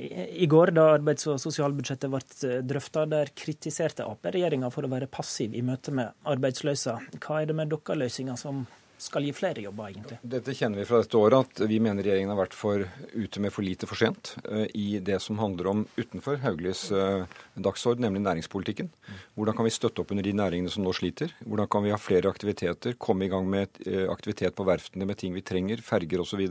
i, 0.03 0.27
i 0.43 0.49
går, 0.51 0.75
da 0.75 0.89
arbeids- 0.97 1.29
og 1.31 1.41
sosialbudsjettet 1.43 2.11
ble 2.11 2.23
eh, 2.49 2.61
drøfta. 2.67 3.07
Der 3.13 3.31
kritiserte 3.37 4.07
Ap-regjeringa 4.09 4.71
for 4.75 4.87
å 4.87 4.93
være 4.93 5.11
passiv 5.13 5.55
i 5.55 5.63
møte 5.67 5.95
med 5.95 6.11
arbeidsløsa. 6.29 6.99
Hva 7.19 7.43
er 7.43 7.51
det 7.51 7.59
med 7.59 7.71
deres 7.73 8.03
løsninger 8.03 8.39
som 8.41 8.65
skal 9.03 9.25
gi 9.27 9.33
flere 9.35 9.63
jobber, 9.65 9.91
egentlig. 9.91 10.19
Dette 10.23 10.55
kjenner 10.55 10.81
vi 10.81 10.87
fra 10.87 11.01
dette 11.03 11.19
året, 11.19 11.49
at 11.59 11.71
vi 11.71 11.79
mener 11.83 12.05
regjeringen 12.05 12.31
har 12.33 12.39
vært 12.39 12.55
for 12.57 12.85
ute 13.13 13.43
med 13.43 13.53
for 13.55 13.67
lite 13.67 13.89
for 13.91 13.99
sent 13.99 14.35
uh, 14.47 14.65
i 14.79 15.01
det 15.03 15.19
som 15.25 15.41
handler 15.43 15.71
om 15.73 15.83
utenfor 15.97 16.39
Hauglies 16.45 16.85
uh, 16.95 17.25
dagsorden, 17.55 18.05
nemlig 18.07 18.23
næringspolitikken. 18.23 18.93
Hvordan 19.39 19.59
kan 19.59 19.67
vi 19.67 19.75
støtte 19.75 20.05
opp 20.05 20.13
under 20.15 20.27
de 20.27 20.35
næringene 20.39 20.73
som 20.73 20.87
nå 20.87 20.95
sliter? 20.97 21.35
Hvordan 21.43 21.71
kan 21.73 21.87
vi 21.87 21.95
ha 21.95 21.99
flere 22.01 22.31
aktiviteter, 22.31 22.95
komme 23.03 23.27
i 23.27 23.33
gang 23.33 23.49
med 23.51 23.83
uh, 23.89 24.07
aktivitet 24.13 24.57
på 24.59 24.67
verftene 24.69 25.09
med 25.09 25.19
ting 25.21 25.35
vi 25.35 25.45
trenger, 25.47 25.83
ferger 25.85 26.23
osv., 26.23 26.45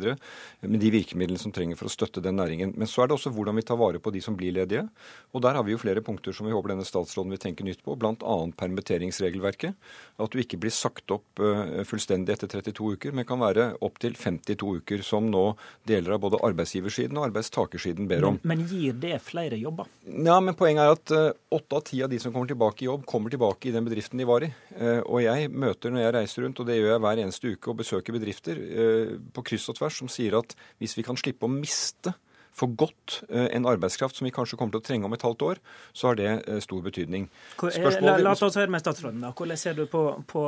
med 0.62 0.80
de 0.82 0.92
virkemidlene 0.94 1.40
som 1.40 1.54
trenger 1.56 1.80
for 1.80 1.88
å 1.88 1.94
støtte 1.94 2.24
den 2.24 2.38
næringen. 2.40 2.76
Men 2.76 2.90
så 2.90 3.04
er 3.04 3.10
det 3.10 3.18
også 3.18 3.32
hvordan 3.34 3.58
vi 3.60 3.66
tar 3.68 3.80
vare 3.80 4.02
på 4.04 4.12
de 4.14 4.22
som 4.24 4.36
blir 4.38 4.54
ledige. 4.56 4.84
Og 5.32 5.44
der 5.46 5.56
har 5.58 5.66
vi 5.68 5.76
jo 5.76 5.82
flere 5.82 6.04
punkter 6.04 6.36
som 6.36 6.48
vi 6.48 6.56
håper 6.56 6.74
denne 6.74 6.88
statsråden 6.88 7.32
vil 7.32 7.42
tenke 7.42 7.66
nytt 7.66 7.84
på, 7.86 7.96
bl.a. 8.00 8.36
permitteringsregelverket. 8.60 9.78
At 10.22 10.34
du 10.34 10.42
ikke 10.42 10.60
blir 10.62 10.74
sagt 10.76 11.14
opp 11.14 11.42
fullstendig 11.88 12.41
etter 12.42 12.62
32 12.72 12.96
uker, 12.98 13.16
men 13.16 13.28
kan 13.28 13.42
være 13.42 13.68
opptil 13.86 14.16
52 14.18 14.76
uker, 14.82 15.04
som 15.06 15.30
nå 15.32 15.44
deler 15.88 16.16
av 16.16 16.24
både 16.24 16.42
arbeidsgiversiden 16.46 17.20
og 17.20 17.30
arbeidstakersiden 17.30 18.10
ber 18.10 18.28
om. 18.28 18.40
Men, 18.44 18.64
men 18.64 18.72
gir 18.72 18.98
det 19.02 19.20
flere 19.26 19.60
jobber? 19.60 19.90
Ja, 20.06 20.40
men 20.44 20.58
Poenget 20.58 20.84
er 20.84 20.96
at 20.96 21.14
eh, 21.16 21.30
åtte 21.58 21.78
av 21.80 21.86
ti 21.88 22.02
av 22.04 22.12
de 22.12 22.20
som 22.22 22.34
kommer 22.34 22.50
tilbake 22.52 22.86
i 22.86 22.90
jobb, 22.90 23.06
kommer 23.10 23.34
tilbake 23.34 23.70
i 23.70 23.76
den 23.76 23.88
bedriften 23.88 24.22
de 24.22 24.28
var 24.30 24.46
i. 24.46 24.52
Uh, 24.76 25.02
og 25.02 25.22
jeg 25.24 25.52
møter 25.52 25.94
når 25.94 26.06
jeg 26.06 26.16
reiser 26.18 26.46
rundt, 26.46 26.62
og 26.62 26.70
det 26.70 26.80
gjør 26.80 26.94
jeg 26.94 27.04
hver 27.06 27.24
eneste 27.24 27.54
uke, 27.54 27.72
og 27.72 27.80
besøker 27.82 28.18
bedrifter 28.18 28.60
uh, 28.60 29.16
på 29.36 29.46
kryss 29.52 29.70
og 29.72 29.80
tvers 29.80 30.02
som 30.04 30.12
sier 30.12 30.38
at 30.40 30.56
hvis 30.82 30.98
vi 30.98 31.06
kan 31.08 31.20
slippe 31.20 31.48
å 31.48 31.52
miste 31.52 32.14
for 32.56 32.72
godt 32.78 33.22
eh, 33.30 33.48
en 33.56 33.66
arbeidskraft 33.70 34.18
som 34.18 34.28
vi 34.28 34.34
kanskje 34.36 34.58
kommer 34.60 34.76
til 34.76 34.82
å 34.82 34.86
trenge 34.86 35.08
om 35.08 35.16
et 35.16 35.24
halvt 35.26 35.46
år, 35.48 35.62
så 35.96 36.12
har 36.12 36.20
det 36.20 36.30
eh, 36.32 36.60
stor 36.64 36.82
betydning. 36.86 37.28
Spørsmålet... 37.56 38.04
La, 38.04 38.18
la, 38.26 38.34
oss 38.36 38.58
høre 38.60 38.72
med 38.74 38.84
statsråden. 38.84 39.22
da. 39.24 39.32
Hvordan 39.38 39.60
ser 39.60 39.78
du 39.78 39.86
på, 39.92 40.04
på 40.30 40.46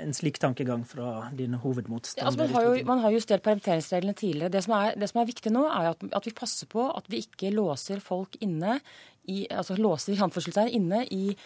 en 0.00 0.16
slik 0.16 0.40
tankegang 0.42 0.86
fra 0.88 1.28
dine 1.36 1.60
hovedmotstandere? 1.62 2.24
Ja, 2.24 2.30
altså 2.30 2.42
man, 2.44 2.54
har 2.56 2.68
jo, 2.68 2.86
man 2.88 3.04
har 3.04 3.16
justert 3.16 3.44
permitteringsreglene 3.46 4.16
tidligere. 4.16 4.54
Det 4.56 4.64
som, 4.64 4.76
er, 4.78 4.96
det 4.96 5.10
som 5.12 5.22
er 5.22 5.28
viktig 5.28 5.52
nå, 5.52 5.66
er 5.68 5.92
at, 5.92 6.08
at, 6.08 6.26
vi 6.26 6.34
passer 6.36 6.70
på 6.72 6.88
at 6.88 7.12
vi 7.12 7.22
ikke 7.26 7.52
låser 7.54 8.00
folk 8.04 8.40
inne 8.44 8.80
i, 9.26 9.46
altså 9.50 9.76
låser 9.78 10.16
inne 10.70 11.02
i, 11.10 11.36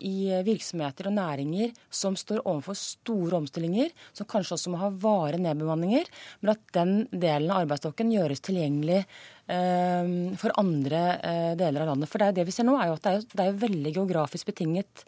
i, 0.00 0.16
virksomheter 0.46 1.08
og 1.08 1.16
næringer 1.16 1.72
som 1.90 2.16
står 2.16 2.44
overfor 2.44 2.74
store 2.78 3.36
omstillinger, 3.42 3.90
som 4.12 4.26
kanskje 4.26 4.54
også 4.54 4.72
må 4.72 4.82
ha 4.82 4.90
vare 4.90 5.38
nedbemanninger, 5.38 6.04
men 6.40 6.54
at 6.54 6.62
den 6.72 6.94
delen 7.10 7.50
av 7.50 7.64
arbeidsstokken 7.64 8.12
gjøres 8.14 8.44
tilgjengelig 8.44 9.02
eh, 9.02 10.14
for 10.40 10.54
andre 10.60 11.02
eh, 11.18 11.50
deler 11.58 11.84
av 11.84 11.94
landet. 11.94 12.10
For 12.10 12.22
det, 12.22 12.30
er 12.30 12.40
det 12.40 12.48
vi 12.48 12.56
ser 12.56 12.68
nå, 12.68 12.78
er 12.78 12.90
jo 12.90 12.98
at 12.98 13.04
det 13.06 13.16
er, 13.16 13.28
det 13.34 13.48
er 13.48 13.62
veldig 13.66 13.94
geografisk 13.98 14.52
betinget 14.52 15.06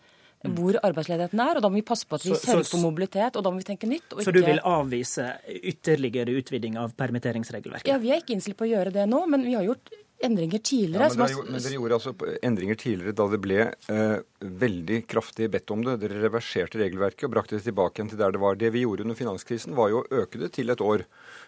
hvor 0.55 0.79
arbeidsledigheten 0.85 1.41
er. 1.43 1.59
og 1.59 1.65
Da 1.65 1.71
må 1.71 1.81
vi 1.81 1.87
passe 1.87 2.07
på 2.09 2.19
at 2.19 2.25
vi 2.27 2.35
sørger 2.37 2.69
for 2.69 2.83
mobilitet, 2.83 3.37
og 3.37 3.45
da 3.45 3.53
må 3.53 3.61
vi 3.63 3.69
tenke 3.69 3.89
nytt. 3.91 4.17
så 4.23 4.35
du 4.35 4.43
vil 4.45 4.61
avvise 4.63 5.29
ytterligere 5.47 6.37
utviding 6.39 6.77
av 6.79 6.95
permitteringsregelverket? 6.99 7.91
Ja, 7.91 7.99
Vi 7.99 8.13
er 8.13 8.23
ikke 8.23 8.37
innstilt 8.37 8.59
på 8.59 8.67
å 8.69 8.73
gjøre 8.73 8.93
det 8.95 9.07
nå, 9.09 9.25
men 9.27 9.47
vi 9.47 9.55
har 9.55 9.65
gjort 9.67 9.91
endringer 10.25 10.59
tidligere. 10.59 11.09
Ja, 11.11 11.19
men, 11.19 11.29
dere, 11.29 11.45
men, 11.51 11.63
dere, 11.63 11.75
gjorde 11.77 11.99
altså 11.99 12.13
endringer 12.47 12.79
tidligere 12.81 13.17
da 13.17 13.27
det 13.33 13.41
ble 13.45 13.59
eh, 13.67 14.15
veldig 14.63 15.01
kraftig 15.11 15.49
bedt 15.53 15.73
om 15.75 15.85
det. 15.85 15.99
Dere 16.03 16.23
reverserte 16.25 16.81
regelverket 16.81 17.27
og 17.29 17.35
brakte 17.35 17.59
det 17.59 17.67
tilbake 17.67 18.01
igjen 18.01 18.13
til 18.13 18.21
der 18.23 18.35
det 18.35 18.43
var. 18.43 18.59
Det 18.61 18.73
vi 18.75 18.85
gjorde 18.87 19.07
under 19.07 19.19
finanskrisen, 19.19 19.77
var 19.77 19.93
jo 19.93 20.03
å 20.03 20.23
øke 20.23 20.41
det 20.41 20.53
til 20.57 20.73
et 20.73 20.85
år. 20.85 21.05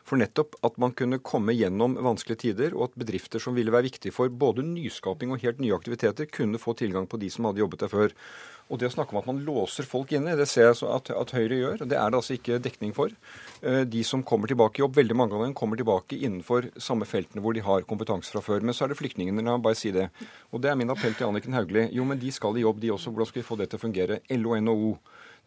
For 0.08 0.20
nettopp 0.20 0.58
at 0.66 0.78
man 0.80 0.94
kunne 0.98 1.20
komme 1.24 1.56
gjennom 1.56 1.96
vanskelige 2.04 2.44
tider, 2.44 2.76
og 2.76 2.90
at 2.90 3.00
bedrifter 3.04 3.42
som 3.42 3.56
ville 3.56 3.72
være 3.74 3.88
viktige 3.88 4.14
for 4.14 4.32
både 4.32 4.66
nyskaping 4.66 5.32
og 5.34 5.42
helt 5.44 5.64
nye 5.64 5.76
aktiviteter, 5.76 6.28
kunne 6.32 6.60
få 6.60 6.76
tilgang 6.78 7.08
på 7.08 7.20
de 7.20 7.32
som 7.32 7.48
hadde 7.48 7.64
jobbet 7.64 7.84
der 7.86 7.92
før. 7.92 8.16
Og 8.68 8.80
det 8.80 8.90
å 8.90 8.92
snakke 8.92 9.14
om 9.14 9.20
at 9.22 9.28
man 9.30 9.40
låser 9.46 9.86
folk 9.88 10.12
inne, 10.12 10.34
det 10.36 10.44
ser 10.50 10.68
jeg 10.68 10.88
at, 10.92 11.10
at 11.14 11.30
Høyre 11.32 11.56
gjør. 11.56 11.84
Det 11.88 11.96
er 11.96 12.12
det 12.12 12.18
altså 12.18 12.36
ikke 12.36 12.58
dekning 12.60 12.92
for. 12.96 13.14
Eh, 13.62 13.84
de 13.88 14.02
som 14.04 14.24
kommer 14.26 14.50
tilbake 14.50 14.80
i 14.80 14.84
jobb, 14.84 14.98
veldig 14.98 15.16
mange 15.16 15.38
av 15.38 15.46
dem 15.46 15.54
kommer 15.56 15.80
tilbake 15.80 16.18
innenfor 16.18 16.68
samme 16.76 17.08
feltene 17.08 17.40
hvor 17.44 17.56
de 17.56 17.64
har 17.64 17.86
kompetanse 17.88 18.34
fra 18.34 18.42
før. 18.44 18.60
Men 18.60 18.76
så 18.76 18.84
er 18.84 18.92
det 18.92 18.98
flyktningene, 19.00 19.44
la 19.44 19.56
meg 19.56 19.64
bare 19.64 19.78
si 19.80 19.94
det. 19.94 20.10
Og 20.52 20.60
det 20.64 20.72
er 20.72 20.76
min 20.80 20.92
appell 20.92 21.16
til 21.16 21.30
Anniken 21.30 21.56
Hauglie. 21.56 21.88
Jo, 21.96 22.04
men 22.08 22.20
de 22.20 22.32
skal 22.34 22.58
i 22.58 22.66
jobb, 22.66 22.82
de 22.84 22.92
også. 22.92 23.14
Hvordan 23.14 23.32
skal 23.32 23.42
vi 23.42 23.48
få 23.48 23.58
det 23.60 23.70
til 23.72 23.80
å 23.80 23.86
fungere? 23.86 24.20
LO 24.36 24.52
og 24.52 24.62
NHO. 24.66 24.92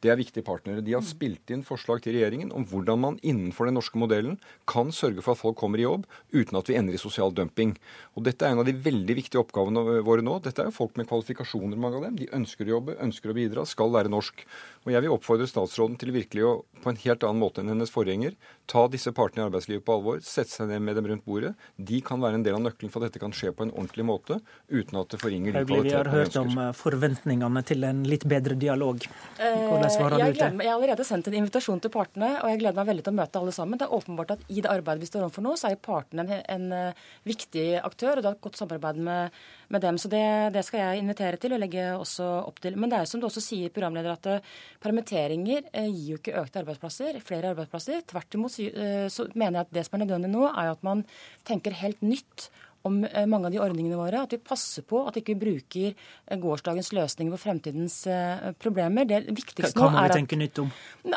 Det 0.01 0.09
er 0.09 0.17
viktige 0.17 0.45
partnere. 0.45 0.81
De 0.81 0.95
har 0.95 1.03
spilt 1.05 1.51
inn 1.53 1.61
forslag 1.65 2.01
til 2.01 2.15
regjeringen 2.15 2.51
om 2.57 2.65
hvordan 2.65 3.01
man 3.03 3.19
innenfor 3.21 3.69
den 3.69 3.77
norske 3.77 3.99
modellen 4.01 4.39
kan 4.69 4.89
sørge 4.95 5.21
for 5.21 5.35
at 5.35 5.41
folk 5.41 5.59
kommer 5.61 5.81
i 5.81 5.85
jobb 5.85 6.07
uten 6.33 6.57
at 6.57 6.71
vi 6.71 6.77
ender 6.79 6.97
i 6.97 7.01
sosial 7.01 7.33
dumping. 7.37 7.75
Og 8.17 8.25
Dette 8.25 8.47
er 8.47 8.55
en 8.55 8.63
av 8.63 8.67
de 8.67 8.73
veldig 8.73 9.17
viktige 9.19 9.43
oppgavene 9.43 10.01
våre 10.07 10.25
nå. 10.25 10.39
Dette 10.41 10.63
er 10.63 10.71
jo 10.71 10.75
folk 10.75 10.97
med 10.97 11.09
kvalifikasjoner, 11.11 11.77
mange 11.77 11.99
av 11.99 12.07
dem. 12.07 12.17
De 12.17 12.29
ønsker 12.33 12.65
å 12.65 12.77
jobbe, 12.77 12.97
ønsker 13.03 13.31
å 13.33 13.37
bidra, 13.37 13.65
skal 13.69 13.93
lære 13.93 14.11
norsk. 14.11 14.45
Og 14.87 14.95
jeg 14.95 15.05
vil 15.05 15.13
oppfordre 15.13 15.45
statsråden 15.49 15.99
til 16.01 16.13
virkelig 16.15 16.47
å, 16.47 16.53
på 16.81 16.89
en 16.89 17.01
helt 17.03 17.25
annen 17.27 17.41
måte 17.43 17.61
enn 17.61 17.69
hennes 17.69 17.93
forgjenger, 17.93 18.33
ta 18.71 18.87
disse 18.89 19.11
partene 19.13 19.43
i 19.43 19.45
arbeidslivet 19.45 19.85
på 19.85 19.93
alvor, 19.93 20.21
sette 20.25 20.55
seg 20.55 20.71
ned 20.71 20.81
med 20.85 20.97
dem 20.97 21.09
rundt 21.11 21.25
bordet. 21.27 21.51
De 21.77 21.99
kan 22.05 22.21
være 22.23 22.39
en 22.39 22.45
del 22.45 22.57
av 22.57 22.63
nøkkelen 22.65 22.89
for 22.93 23.03
at 23.03 23.11
dette 23.11 23.21
kan 23.21 23.35
skje 23.35 23.51
på 23.53 23.67
en 23.67 23.73
ordentlig 23.75 24.07
måte, 24.07 24.39
uten 24.71 25.01
at 25.01 25.13
det 25.13 25.21
forringer 25.21 25.53
de 25.53 25.63
kvalitetene 25.67 25.91
vi 25.91 25.95
har 25.97 26.09
hørt 26.15 26.39
om 26.41 26.57
eh, 26.63 26.71
forventningene 26.79 27.63
til 27.67 27.85
en 27.85 28.01
litt 28.07 28.25
bedre 28.31 28.57
dialog. 28.57 29.05
Hvordan 29.37 29.90
svarer 29.95 30.17
du 30.17 30.33
til 30.35 30.61
Jeg 30.61 30.69
har 30.69 30.75
allerede 30.75 31.05
sendt 31.07 31.27
en 31.29 31.37
invitasjon 31.39 31.81
til 31.83 31.91
partene, 31.93 32.29
og 32.41 32.51
jeg 32.51 32.61
gleder 32.61 32.79
meg 32.79 32.89
veldig 32.91 33.05
til 33.05 33.13
å 33.13 33.17
møte 33.19 33.41
alle 33.41 33.53
sammen. 33.55 33.79
Det 33.79 33.87
er 33.87 33.95
åpenbart 33.97 34.33
at 34.35 34.45
i 34.47 34.63
det 34.63 34.71
arbeidet 34.71 35.03
vi 35.03 35.09
står 35.09 35.25
overfor 35.25 35.45
nå, 35.45 35.55
så 35.59 35.69
er 35.69 35.81
partene 35.81 36.25
en, 36.25 36.45
en, 36.55 36.65
eh, 36.77 37.03
viktig 37.27 37.65
aktør, 37.81 38.17
og 38.17 38.23
det 38.23 38.31
er 38.31 38.37
et 38.37 38.45
godt 38.47 38.61
samarbeid 38.61 39.01
med, 39.09 39.37
med 39.73 39.85
dem. 39.85 39.99
Så 40.01 40.11
det, 40.11 40.23
det, 40.55 40.65
skal 40.67 40.83
jeg 40.83 41.03
invitere 41.03 41.41
til 41.41 41.55
og 41.57 41.61
legge 41.63 41.85
også 41.97 42.29
opp 42.47 42.63
til. 42.63 42.79
Men 42.79 42.93
det 42.93 43.01
er 43.01 43.11
som 43.11 43.21
du 43.21 43.27
også 43.29 43.43
sier, 43.43 43.73
programleder, 43.73 44.17
at 44.17 44.31
eh, 44.31 44.49
Permitteringer 44.81 45.69
eh, 45.71 45.91
gir 45.91 46.15
jo 46.15 46.21
ikke 46.21 46.39
økte 46.41 46.63
arbeidsplasser, 46.63 47.21
flere 47.25 47.53
arbeidsplasser. 47.55 48.03
Tvert 48.11 48.39
imot 48.39 48.51
så 48.51 49.23
mener 49.37 49.61
jeg 49.61 49.63
at 49.63 49.71
det 49.77 49.85
som 49.87 49.95
er 49.95 50.03
nødvendig 50.03 50.29
nå, 50.33 50.43
er 50.49 50.73
at 50.73 50.83
man 50.85 51.05
tenker 51.47 51.75
helt 51.79 52.01
nytt 52.03 52.49
om 52.87 53.03
eh, 53.05 53.25
mange 53.29 53.47
av 53.47 53.53
de 53.53 53.59
ordningene 53.61 53.99
våre. 53.99 54.23
At 54.25 54.33
vi 54.33 54.39
passer 54.41 54.85
på 54.87 55.03
at 55.07 55.17
vi 55.17 55.23
ikke 55.23 55.37
bruker 55.41 55.87
eh, 55.91 56.39
gårsdagens 56.41 56.91
løsninger 56.95 57.33
på 57.35 57.41
fremtidens 57.41 57.97
eh, 58.09 58.51
problemer. 58.61 59.07
Det 59.09 59.21
viktigste 59.29 59.77
nå 59.77 59.89
er 59.91 60.13
at? 60.13 60.17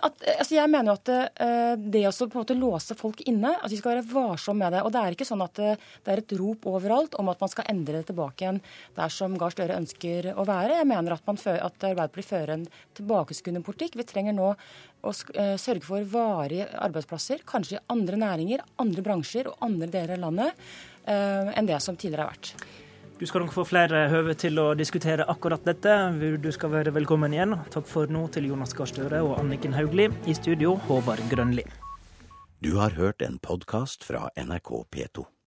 At, 0.00 0.24
altså 0.36 0.58
jeg 0.58 0.72
mener 0.72 0.98
at 0.98 1.12
det 1.80 2.04
å 2.08 2.12
på 2.24 2.38
en 2.38 2.42
måte 2.44 2.56
låse 2.58 2.96
folk 2.98 3.20
inne, 3.28 3.54
at 3.56 3.72
vi 3.72 3.78
skal 3.80 3.94
være 3.94 4.06
varsomme 4.12 4.64
med 4.64 4.76
det. 4.76 4.84
Og 4.86 4.92
det 4.94 5.02
er 5.02 5.16
ikke 5.16 5.28
sånn 5.28 5.44
at 5.44 5.58
det 5.58 6.12
er 6.12 6.22
et 6.22 6.36
rop 6.38 6.66
overalt 6.70 7.16
om 7.20 7.28
at 7.32 7.42
man 7.42 7.50
skal 7.52 7.68
endre 7.72 8.00
det 8.00 8.08
tilbake 8.10 8.44
igjen 8.44 8.60
der 8.96 9.12
som 9.12 9.36
Gahr 9.40 9.54
Støre 9.54 9.76
ønsker 9.80 10.30
å 10.34 10.46
være. 10.48 10.80
Jeg 10.80 10.88
mener 10.90 11.16
at, 11.16 11.24
man, 11.26 11.38
at 11.38 11.86
Arbeiderpartiet 11.90 12.30
fører 12.30 12.54
en 12.56 12.66
tilbakeskuende 12.96 13.64
politikk. 13.66 13.98
Vi 14.00 14.08
trenger 14.08 14.36
nå 14.36 14.54
å 15.04 15.12
sørge 15.12 15.84
for 15.84 16.06
varige 16.08 16.70
arbeidsplasser, 16.80 17.44
kanskje 17.48 17.76
i 17.76 17.84
andre 17.92 18.18
næringer, 18.20 18.64
andre 18.80 19.04
bransjer 19.04 19.50
og 19.50 19.64
andre 19.64 19.90
deler 19.92 20.16
av 20.16 20.24
landet. 20.28 20.64
Eh, 21.06 21.52
enn 21.58 21.68
det 21.68 21.80
som 21.82 21.96
tidligere 21.96 22.28
har 22.28 22.34
vært. 22.34 22.54
Du 23.18 23.24
Du 23.24 23.28
skal 23.28 23.40
nok 23.40 23.54
få 23.54 23.64
flere 23.64 24.08
høve 24.10 24.34
til 24.34 24.58
å 24.58 24.74
diskutere 24.74 25.24
akkurat 25.24 25.64
dette. 25.64 25.92
Du 26.42 26.50
skal 26.52 26.70
være 26.70 26.92
velkommen 26.92 27.32
igjen. 27.32 27.54
Takk 27.70 27.86
for 27.86 28.06
nå 28.06 28.26
til 28.30 28.50
Jonas 28.50 28.74
Gahr 28.74 28.90
Støre 28.90 29.22
og 29.22 29.38
Anniken 29.38 29.72
Hauglie. 29.72 30.10
I 30.26 30.34
studio, 30.34 30.74
Håvard 30.88 31.22
Grønli. 31.30 31.64
Du 32.60 32.76
har 32.76 32.90
hørt 32.90 33.22
en 33.22 33.38
podkast 33.38 34.04
fra 34.04 34.28
NRK 34.36 34.84
P2. 34.90 35.33